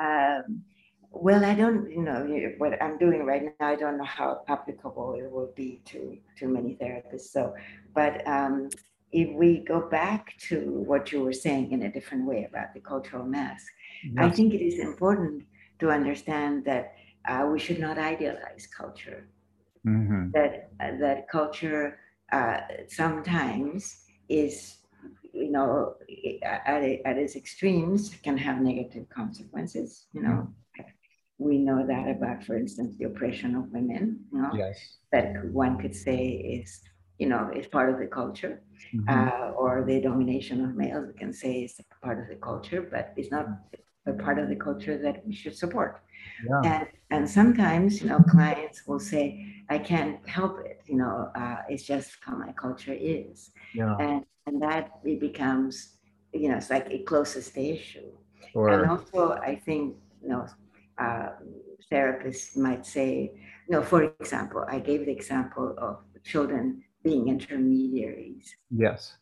[0.00, 0.62] um,
[1.10, 2.20] well i don't you know
[2.58, 6.48] what i'm doing right now i don't know how applicable it will be to to
[6.48, 7.54] many therapists so
[7.94, 8.68] but um,
[9.14, 10.56] if we go back to
[10.86, 14.14] what you were saying in a different way about the cultural mask, yes.
[14.18, 15.44] I think it is important
[15.78, 16.94] to understand that
[17.28, 19.28] uh, we should not idealize culture.
[19.86, 20.30] Mm-hmm.
[20.32, 22.00] That uh, that culture
[22.32, 22.58] uh,
[22.88, 24.78] sometimes is,
[25.32, 25.94] you know,
[26.42, 30.06] at, at its extremes can have negative consequences.
[30.12, 30.48] You know,
[31.38, 34.20] we know that about, for instance, the oppression of women.
[34.32, 34.78] You know, yes.
[35.12, 36.80] that one could say is
[37.18, 38.62] you know, is part of the culture,
[38.94, 39.08] mm-hmm.
[39.08, 43.12] uh, or the domination of males, we can say is part of the culture, but
[43.16, 43.46] it's not
[44.06, 46.02] a part of the culture that we should support.
[46.48, 46.60] Yeah.
[46.64, 49.24] And and sometimes, you know, clients will say,
[49.68, 53.50] I can't help it, you know, uh, it's just how my culture is.
[53.74, 53.96] Yeah.
[53.98, 55.96] And and that it becomes,
[56.32, 58.10] you know, it's like it closes the issue.
[58.54, 60.46] Or, and also I think, you know,
[60.98, 61.30] uh,
[61.90, 63.32] therapists might say,
[63.68, 68.54] you know, for example, I gave the example of children being intermediaries.
[68.70, 69.16] Yes.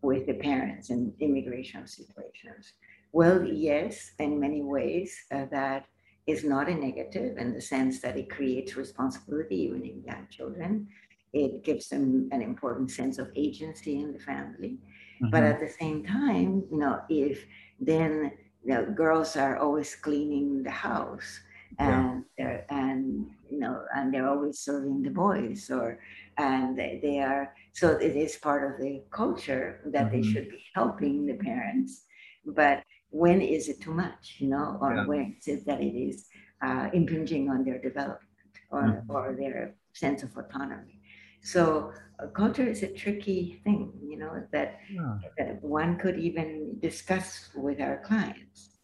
[0.00, 2.72] With the parents in immigration situations.
[3.12, 5.86] Well, yes, in many ways, uh, that
[6.26, 10.88] is not a negative in the sense that it creates responsibility even in young children.
[11.32, 14.78] It gives them an important sense of agency in the family.
[15.22, 15.30] Mm-hmm.
[15.30, 17.44] But at the same time, you know, if
[17.80, 18.32] then
[18.64, 21.40] you know, girls are always cleaning the house
[21.78, 22.60] and yeah.
[22.70, 25.98] and you know and they're always serving the boys or
[26.38, 30.20] and they, they are so it is part of the culture that mm-hmm.
[30.20, 32.04] they should be helping the parents
[32.46, 35.06] but when is it too much you know or yeah.
[35.06, 36.26] when is it that it is
[36.62, 38.22] uh, impinging on their development
[38.70, 39.10] or, mm-hmm.
[39.10, 41.00] or their sense of autonomy
[41.42, 41.92] so
[42.22, 45.18] uh, culture is a tricky thing you know that, yeah.
[45.38, 48.78] that one could even discuss with our clients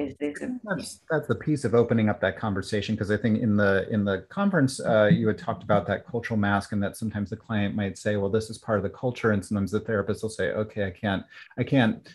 [0.00, 3.40] is this a, that's that's the piece of opening up that conversation because i think
[3.40, 6.96] in the in the conference uh, you had talked about that cultural mask and that
[6.96, 9.80] sometimes the client might say well this is part of the culture and sometimes the
[9.80, 11.24] therapist will say okay i can't
[11.58, 12.14] i can't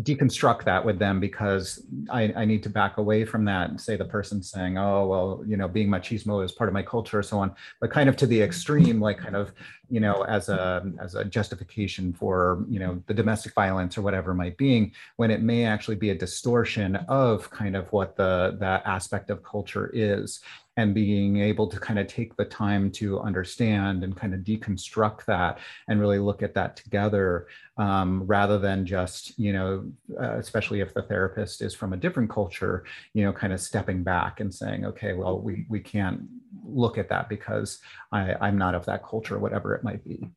[0.00, 3.94] deconstruct that with them because I, I need to back away from that and say
[3.94, 7.22] the person saying, oh, well, you know, being machismo is part of my culture or
[7.22, 9.52] so on, but kind of to the extreme, like kind of,
[9.90, 14.32] you know, as a as a justification for, you know, the domestic violence or whatever
[14.32, 18.82] might being, when it may actually be a distortion of kind of what the that
[18.86, 20.40] aspect of culture is
[20.76, 25.24] and being able to kind of take the time to understand and kind of deconstruct
[25.26, 25.58] that
[25.88, 27.46] and really look at that together
[27.76, 29.84] um, rather than just you know
[30.20, 34.02] uh, especially if the therapist is from a different culture you know kind of stepping
[34.02, 36.22] back and saying okay well we we can't
[36.64, 40.30] look at that because I, i'm not of that culture whatever it might be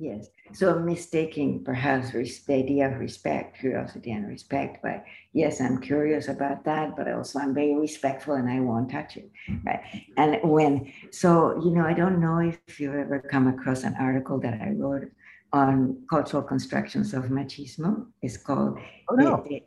[0.00, 0.28] Yes.
[0.52, 6.28] So I'm mistaking perhaps the idea of respect, curiosity and respect, but yes, I'm curious
[6.28, 9.28] about that, but also I'm very respectful and I won't touch it.
[9.66, 9.80] Right.
[10.16, 14.38] And when, so, you know, I don't know if you've ever come across an article
[14.38, 15.10] that I wrote
[15.52, 18.06] on cultural constructions of machismo.
[18.22, 18.78] It's called,
[19.08, 19.44] oh, no.
[19.48, 19.62] the,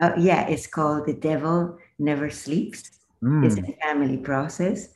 [0.00, 3.00] uh, yeah, it's called The Devil Never Sleeps.
[3.20, 3.44] Mm.
[3.44, 4.90] It's a family process.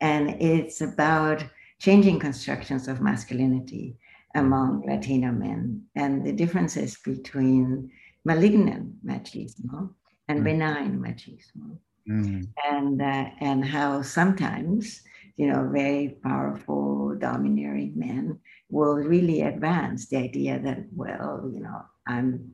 [0.00, 1.44] And it's about
[1.78, 3.96] changing constructions of masculinity
[4.36, 7.90] among Latino men and the differences between
[8.24, 9.90] malignant machismo
[10.28, 10.44] and mm.
[10.44, 11.78] benign machismo.
[12.08, 12.46] Mm.
[12.64, 15.02] And, uh, and how sometimes,
[15.36, 18.38] you know, very powerful, domineering men
[18.70, 22.52] will really advance the idea that, well, you know, I'm,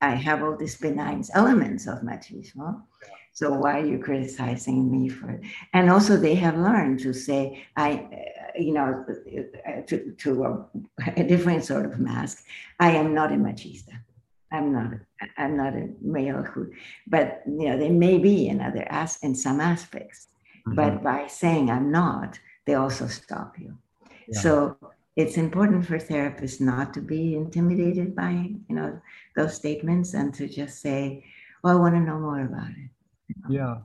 [0.00, 2.82] I have all these benign elements of machismo.
[3.34, 5.42] So why are you criticizing me for it?
[5.72, 8.08] And also, they have learned to say, I,
[8.56, 9.04] you know,
[9.86, 10.66] to, to a,
[11.16, 12.44] a, different sort of mask.
[12.80, 13.98] I am not a machista.
[14.50, 14.92] I'm not.
[15.38, 16.70] I'm not a male who,
[17.06, 20.28] but you know, they may be in other as in some aspects.
[20.66, 20.74] Mm-hmm.
[20.74, 23.78] But by saying I'm not, they also stop you.
[24.28, 24.40] Yeah.
[24.40, 24.76] So
[25.16, 29.00] it's important for therapists not to be intimidated by you know
[29.36, 31.24] those statements and to just say,
[31.62, 32.90] "Well, I want to know more about it."
[33.28, 33.48] You know?
[33.48, 33.76] Yeah.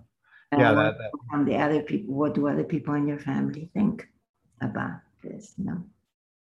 [0.51, 1.11] And yeah, that, that.
[1.29, 4.07] From the other people, what do other people in your family think?
[4.61, 5.83] About this you know?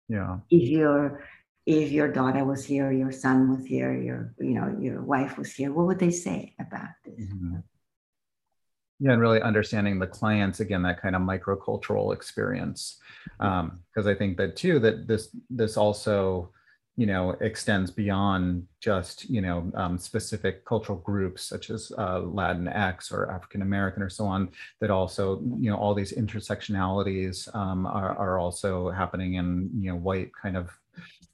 [0.08, 0.38] Yeah.
[0.50, 1.24] If your
[1.66, 5.52] if your daughter was here your son was here your you know your wife was
[5.52, 7.24] here what would they say about this?
[7.24, 7.56] Mm-hmm.
[9.00, 12.98] yeah and really understanding the clients again that kind of microcultural experience.
[13.38, 16.50] Because um, i think that too that this this also
[16.96, 23.12] you know extends beyond just you know um, specific cultural groups such as uh, Latinx
[23.12, 28.16] or African American or so on that also you know all these intersectionalities um, are,
[28.16, 30.70] are also happening in you know white kind of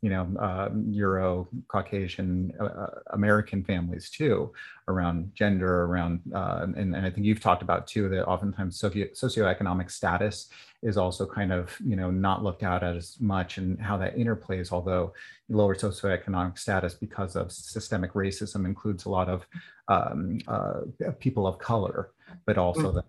[0.02, 4.50] you know, uh, Euro Caucasian uh, uh, American families too,
[4.88, 9.08] around gender, around, uh, and, and, I think you've talked about too that oftentimes socio-
[9.08, 10.48] socioeconomic status
[10.82, 14.72] is also kind of you know not looked at as much and how that interplays.
[14.72, 15.12] Although
[15.50, 19.46] lower socioeconomic status because of systemic racism includes a lot of
[19.88, 20.80] um, uh,
[21.18, 22.12] people of color,
[22.46, 22.96] but also mm-hmm.
[22.96, 23.04] that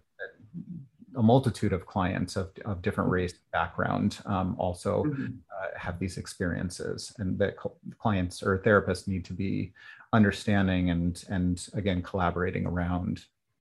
[1.16, 3.16] a multitude of clients of, of different mm-hmm.
[3.16, 5.26] race background um, also mm-hmm.
[5.26, 7.56] uh, have these experiences and that
[7.98, 9.74] clients or therapists need to be
[10.14, 13.26] understanding and and again collaborating around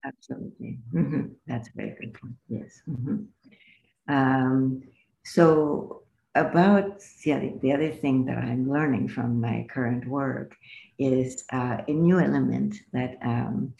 [0.05, 1.27] absolutely mm-hmm.
[1.47, 3.17] that's a very good point yes mm-hmm.
[4.09, 4.83] um,
[5.25, 6.03] so
[6.37, 10.55] about yeah, the other thing that i'm learning from my current work
[10.99, 13.73] is uh, a new element that um,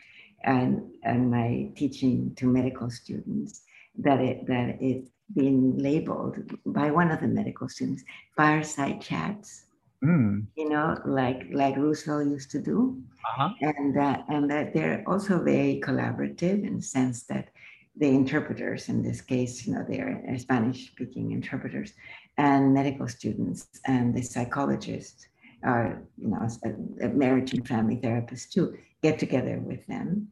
[0.45, 3.63] and, and my teaching to medical students
[3.99, 6.37] that it that it's been labeled
[6.67, 8.03] by one of the medical students
[8.37, 9.65] fireside chats
[10.03, 10.45] mm.
[10.57, 13.51] you know like like Roosevelt used to do uh-huh.
[13.61, 17.49] and that and that they're also very collaborative in the sense that
[17.97, 21.93] the interpreters in this case you know they're spanish speaking interpreters
[22.39, 25.27] and medical students and the psychologists
[25.63, 30.29] are you know a, a marriage and family therapists too get together with them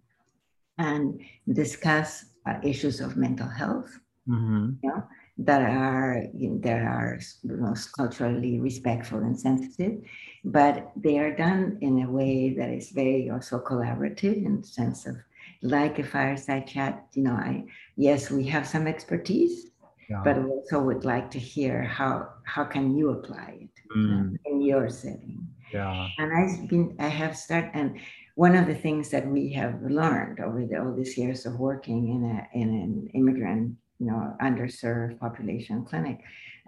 [0.79, 1.21] and
[1.53, 3.99] discuss uh, issues of mental health
[4.29, 4.71] mm-hmm.
[4.83, 5.03] you know,
[5.39, 10.01] that are you know, that are most culturally respectful and sensitive,
[10.45, 15.07] but they are done in a way that is very also collaborative in the sense
[15.07, 15.17] of
[15.63, 17.07] like a fireside chat.
[17.13, 17.65] You know, I
[17.97, 19.71] yes, we have some expertise,
[20.11, 20.23] yeah.
[20.25, 24.37] but we also would like to hear how how can you apply it mm.
[24.45, 25.47] in your setting.
[25.73, 26.09] Yeah.
[26.19, 28.01] And I've been I have started and
[28.39, 32.09] one of the things that we have learned over the, all these years of working
[32.09, 36.21] in, a, in an immigrant, you know, underserved population clinic,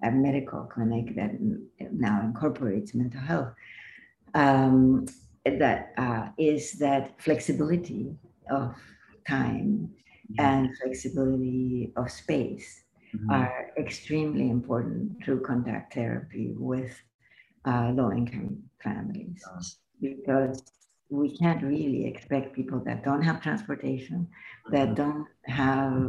[0.03, 1.31] a medical clinic that
[1.93, 3.53] now incorporates mental health,
[4.35, 5.07] um,
[5.45, 8.17] that uh, is that flexibility
[8.51, 8.75] of
[9.29, 9.91] time
[10.41, 12.83] and flexibility of space
[13.15, 13.31] mm-hmm.
[13.31, 17.01] are extremely important to conduct therapy with
[17.65, 19.45] uh, low-income families
[20.01, 20.63] because
[21.11, 24.29] we can't really expect people that don't have transportation,
[24.71, 24.95] that mm-hmm.
[24.95, 26.09] don't have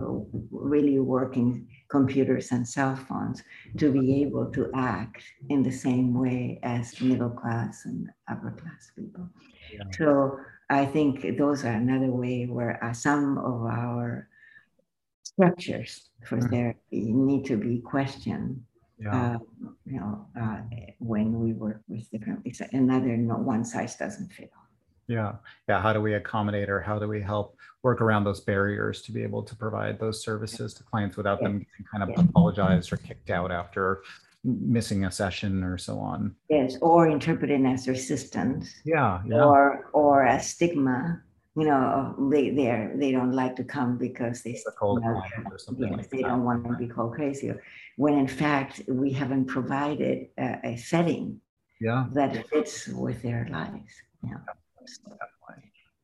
[0.52, 3.42] really working computers and cell phones
[3.78, 8.92] to be able to act in the same way as middle class and upper class
[8.96, 9.28] people.
[9.74, 9.84] Yeah.
[9.98, 10.40] So
[10.70, 14.30] I think those are another way where uh, some of our
[15.24, 16.48] structures for mm-hmm.
[16.48, 18.62] therapy need to be questioned.
[19.02, 19.36] Yeah.
[19.36, 19.40] Uh,
[19.86, 20.58] you know, uh,
[21.00, 24.68] when we work with different, it's another no one size doesn't fit all.
[25.08, 25.34] Yeah.
[25.68, 25.82] Yeah.
[25.82, 29.24] How do we accommodate or how do we help work around those barriers to be
[29.24, 33.32] able to provide those services to clients without them getting kind of apologized or kicked
[33.32, 34.04] out after
[34.44, 36.36] missing a session or so on?
[36.50, 38.74] Yes, or interpreted as resistance.
[38.86, 39.22] Yeah.
[39.26, 39.44] yeah.
[39.44, 41.22] Or or a stigma.
[41.56, 45.22] You know, they they they don't like to come because they, you know,
[45.52, 47.52] yes, like they don't want to be called crazy.
[47.98, 51.42] When in fact we haven't provided a, a setting
[51.82, 52.06] yeah.
[52.14, 53.94] that fits with their lives.
[54.24, 54.38] Yeah.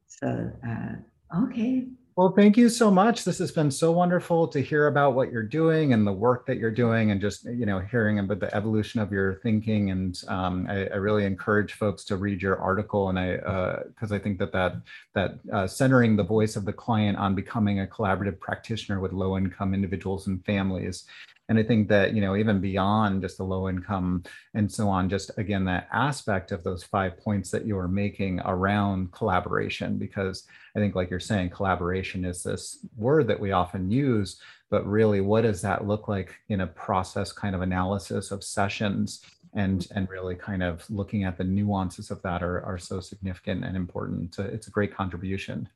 [0.07, 1.87] So, uh, okay.
[2.18, 3.26] Well, thank you so much.
[3.26, 6.57] This has been so wonderful to hear about what you're doing and the work that
[6.57, 9.91] you're doing, and just you know hearing about the evolution of your thinking.
[9.91, 13.35] And um, I, I, really encourage folks to read your article, and I
[13.84, 14.77] because uh, I think that that
[15.14, 19.76] that uh, centering the voice of the client on becoming a collaborative practitioner with low-income
[19.76, 21.06] individuals and families
[21.49, 25.10] and i think that you know even beyond just the low income and so on
[25.10, 30.44] just again that aspect of those five points that you are making around collaboration because
[30.76, 35.22] i think like you're saying collaboration is this word that we often use but really
[35.22, 39.22] what does that look like in a process kind of analysis of sessions?
[39.53, 43.64] And and really kind of looking at the nuances of that are, are so significant
[43.64, 44.38] and important.
[44.38, 45.69] It's a great contribution.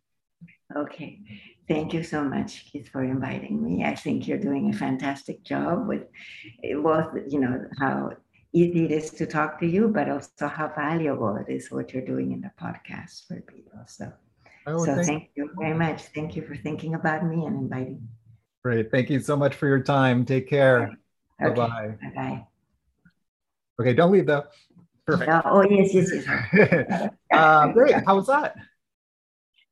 [0.75, 1.19] Okay
[1.71, 3.85] Thank you so much, Keith, for inviting me.
[3.85, 6.03] I think you're doing a fantastic job with
[6.83, 8.11] both, you know, how
[8.51, 12.05] easy it is to talk to you, but also how valuable it is what you're
[12.05, 13.79] doing in the podcast for people.
[13.87, 14.11] So,
[14.67, 16.01] oh, so thank, thank you very much.
[16.13, 18.09] Thank you for thinking about me and inviting me.
[18.65, 18.91] Great.
[18.91, 20.25] Thank you so much for your time.
[20.25, 20.91] Take care.
[21.41, 21.55] Okay.
[21.55, 21.95] Bye-bye.
[22.01, 22.47] Bye-bye.
[23.79, 24.43] Okay, don't leave though.
[25.07, 25.31] Perfect.
[25.31, 27.09] Oh, oh yes, yes, yes.
[27.33, 27.95] uh, great.
[28.05, 28.57] How was that?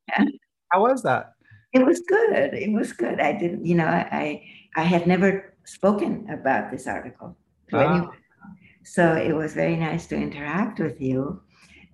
[0.71, 1.33] How was that?
[1.73, 2.53] It was good.
[2.53, 3.19] It was good.
[3.19, 4.43] I didn't, you know, I
[4.75, 7.37] I had never spoken about this article
[7.69, 7.81] to ah.
[7.81, 8.17] anyone.
[8.83, 11.41] So it was very nice to interact with you.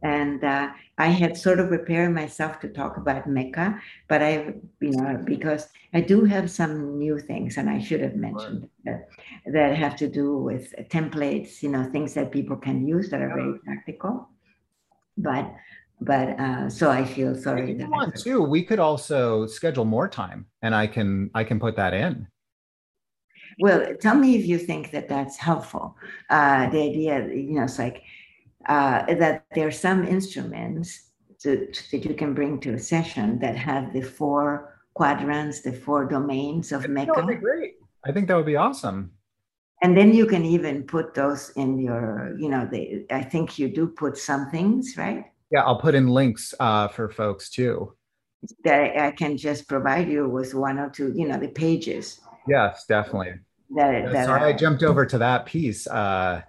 [0.02, 4.92] And uh, I had sort of prepared myself to talk about MECA, but I, you
[4.92, 9.10] know, because I do have some new things, and I should have mentioned that,
[9.52, 13.34] that have to do with templates, you know, things that people can use that are
[13.34, 14.30] very practical.
[15.18, 15.52] But,
[16.02, 17.72] but uh, so I feel sorry.
[17.72, 21.60] If you want to, we could also schedule more time, and I can I can
[21.60, 22.28] put that in.
[23.60, 25.96] Well, tell me if you think that that's helpful.
[26.30, 28.04] Uh, the idea, you know, it's like
[28.68, 33.56] uh, that there are some instruments to, that you can bring to a session that
[33.56, 37.16] have the four quadrants, the four domains of MECA.
[37.16, 37.74] That would be great.
[38.06, 39.12] I think that would be awesome.
[39.82, 43.70] And then you can even put those in your, you know, the, I think you
[43.70, 45.26] do put some things, right?
[45.56, 47.96] Yeah, I'll put in links uh, for folks too.
[48.66, 52.20] That I can just provide you with one or two, you know, the pages.
[52.46, 53.36] Yes, definitely.
[53.74, 55.88] That, that Sorry, I jumped over to that piece.
[55.88, 56.42] Uh,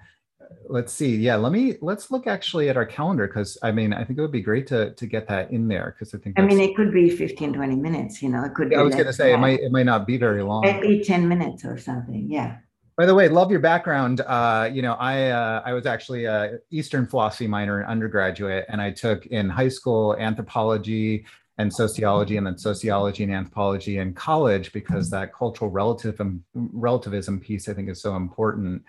[0.68, 1.14] let's see.
[1.14, 4.22] Yeah, let me let's look actually at our calendar because I mean I think it
[4.22, 6.74] would be great to to get that in there because I think I mean it
[6.74, 9.38] could be 15, 20 minutes, you know, it could yeah, I was gonna say it
[9.38, 10.62] might it might not be very long.
[10.62, 12.26] Maybe 10 minutes or something.
[12.28, 12.58] Yeah.
[12.96, 14.22] By the way, love your background.
[14.22, 18.80] Uh, you know, I uh, I was actually a Eastern philosophy minor in undergraduate, and
[18.80, 21.26] I took in high school anthropology
[21.58, 27.68] and sociology, and then sociology and anthropology in college because that cultural relativism relativism piece
[27.68, 28.82] I think is so important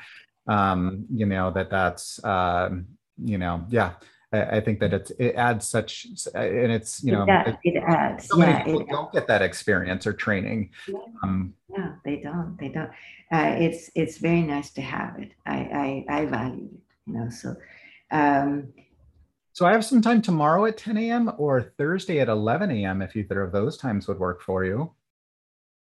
[0.48, 2.88] um, you know that that's um,
[3.24, 3.94] you know yeah
[4.34, 7.78] I, I, think that it's it adds such and it's you know it, does, it
[7.78, 12.58] adds so yeah people don't get that experience or training yeah, um, no they don't
[12.60, 12.90] they don't
[13.32, 17.30] uh, it's it's very nice to have it I I, I value it you know
[17.30, 17.56] so
[18.12, 18.74] um,
[19.54, 21.32] so I have some time tomorrow at 10 a.m.
[21.38, 23.02] or Thursday at 11 a.m.
[23.02, 24.94] if either of those times would work for you.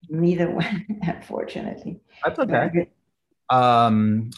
[0.09, 2.01] Neither one, unfortunately.
[2.25, 2.89] That's okay
[3.51, 4.31] um,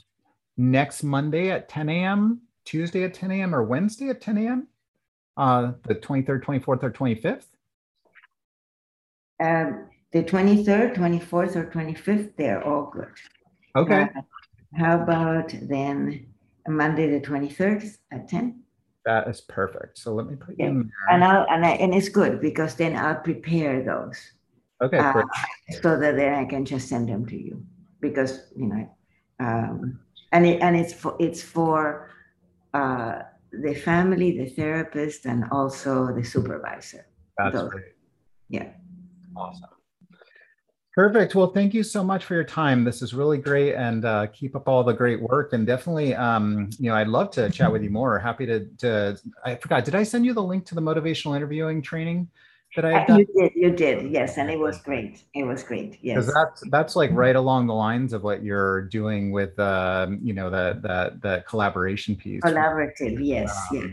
[0.58, 4.68] next Monday at 10 a.m., Tuesday at 10 a.m., or Wednesday at 10 a.m.,
[5.38, 7.46] uh, the 23rd, 24th, or 25th?
[9.40, 13.12] Um, the 23rd, 24th, or 25th, they're all good.
[13.76, 14.04] Okay.
[14.04, 14.22] Uh,
[14.76, 16.28] how about then
[16.68, 18.64] Monday the 23rd at 10?
[19.06, 19.98] That is perfect.
[19.98, 21.16] So let me put you in there.
[21.16, 24.18] And I'll and I, and it's good because then I'll prepare those.
[24.82, 24.98] Okay.
[24.98, 25.24] Uh,
[25.82, 27.66] so that then I can just send them to you
[28.00, 28.90] because you know
[29.40, 30.00] um,
[30.32, 32.10] and it, and it's for it's for
[32.74, 33.20] uh,
[33.52, 37.06] the family, the therapist, and also the supervisor.
[37.38, 37.72] That's Those.
[37.72, 37.86] great.
[38.50, 38.70] Yeah.
[39.36, 39.70] Awesome.
[40.96, 41.34] Perfect.
[41.34, 42.84] Well, thank you so much for your time.
[42.84, 45.54] This is really great, and uh, keep up all the great work.
[45.54, 48.20] And definitely, um, you know, I'd love to chat with you more.
[48.20, 48.66] Happy to.
[48.80, 49.86] To I forgot.
[49.86, 52.30] Did I send you the link to the motivational interviewing training?
[52.76, 53.20] That I done?
[53.20, 55.24] You did, you did, yes, and it was great.
[55.34, 56.16] It was great, yes.
[56.16, 60.34] Because that's that's like right along the lines of what you're doing with, um, you
[60.34, 62.42] know, the the the collaboration piece.
[62.42, 63.88] Collaborative, yes, um, yeah.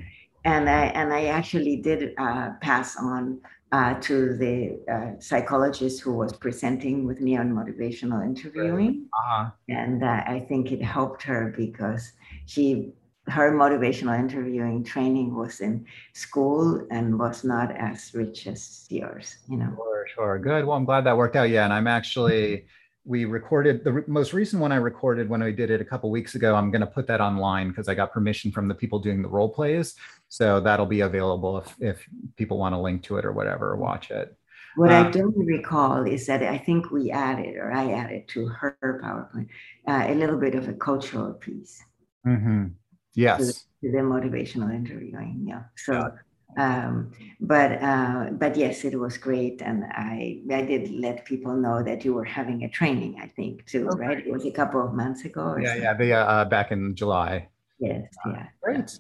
[0.45, 3.41] And I and I actually did uh, pass on
[3.73, 9.51] uh, to the uh, psychologist who was presenting with me on motivational interviewing, uh-huh.
[9.69, 12.13] and uh, I think it helped her because
[12.47, 12.93] she
[13.29, 19.57] her motivational interviewing training was in school and was not as rich as yours, you
[19.57, 19.73] know.
[19.77, 20.39] Sure, sure.
[20.39, 20.65] Good.
[20.65, 21.51] Well, I'm glad that worked out.
[21.51, 21.65] Yeah.
[21.65, 22.67] And I'm actually,
[23.05, 26.35] we recorded the most recent one I recorded when we did it a couple weeks
[26.35, 26.55] ago.
[26.55, 29.29] I'm going to put that online because I got permission from the people doing the
[29.29, 29.95] role plays.
[30.29, 33.77] So that'll be available if, if people want to link to it or whatever, or
[33.77, 34.37] watch it.
[34.77, 38.47] What I uh, don't recall is that I think we added, or I added to
[38.47, 39.49] her PowerPoint,
[39.89, 41.83] uh, a little bit of a cultural piece.
[42.27, 42.67] Mm-hmm.
[43.15, 43.39] Yes.
[43.39, 45.45] To the, to the motivational interviewing.
[45.47, 45.63] Yeah.
[45.77, 46.13] So,
[46.57, 51.83] um, but uh, but yes, it was great, and I I did let people know
[51.83, 53.21] that you were having a training.
[53.23, 54.07] I think too, okay.
[54.07, 54.19] right?
[54.19, 55.57] It was a couple of months ago.
[55.61, 55.83] yeah, something.
[55.83, 57.49] yeah, the, uh, back in July.
[57.79, 58.03] Yes.
[58.27, 58.47] Uh, yeah.
[58.63, 58.99] Great.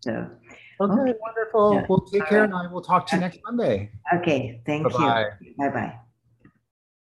[0.00, 0.30] So.
[0.78, 1.14] Okay, okay.
[1.20, 1.74] wonderful.
[1.74, 1.86] Yeah.
[1.88, 3.90] We'll take care, and I will talk to you next Monday.
[4.14, 4.60] Okay.
[4.66, 5.24] Thank Bye-bye.
[5.40, 5.54] you.
[5.56, 5.98] Bye bye.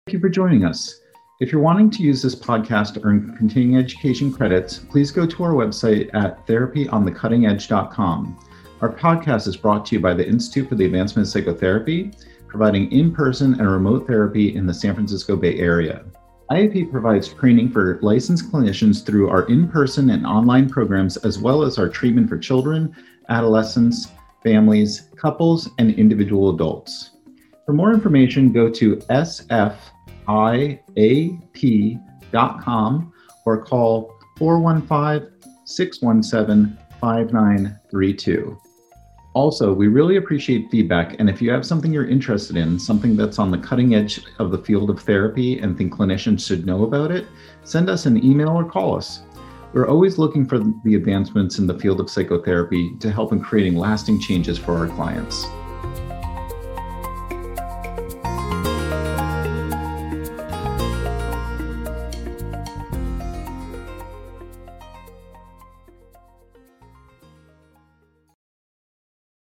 [0.05, 1.01] Thank you for joining us.
[1.39, 5.45] If you're wanting to use this podcast to earn continuing education credits, please go to
[5.45, 8.39] our website at therapyonthecuttingedge.com.
[8.81, 12.11] Our podcast is brought to you by the Institute for the Advancement of Psychotherapy,
[12.49, 16.07] providing in person and remote therapy in the San Francisco Bay Area.
[16.51, 21.63] IAP provides training for licensed clinicians through our in person and online programs, as well
[21.63, 22.97] as our treatment for children,
[23.29, 24.09] adolescents,
[24.43, 27.11] families, couples, and individual adults.
[27.67, 29.77] For more information, go to sf
[30.29, 31.63] iap.com
[33.45, 35.31] or call 415
[35.65, 38.61] 617 5932.
[39.35, 41.21] Also, we really appreciate feedback.
[41.21, 44.51] And if you have something you're interested in, something that's on the cutting edge of
[44.51, 47.27] the field of therapy and think clinicians should know about it,
[47.63, 49.21] send us an email or call us.
[49.75, 53.77] We're always looking for the advancements in the field of psychotherapy to help in creating
[53.77, 55.45] lasting changes for our clients.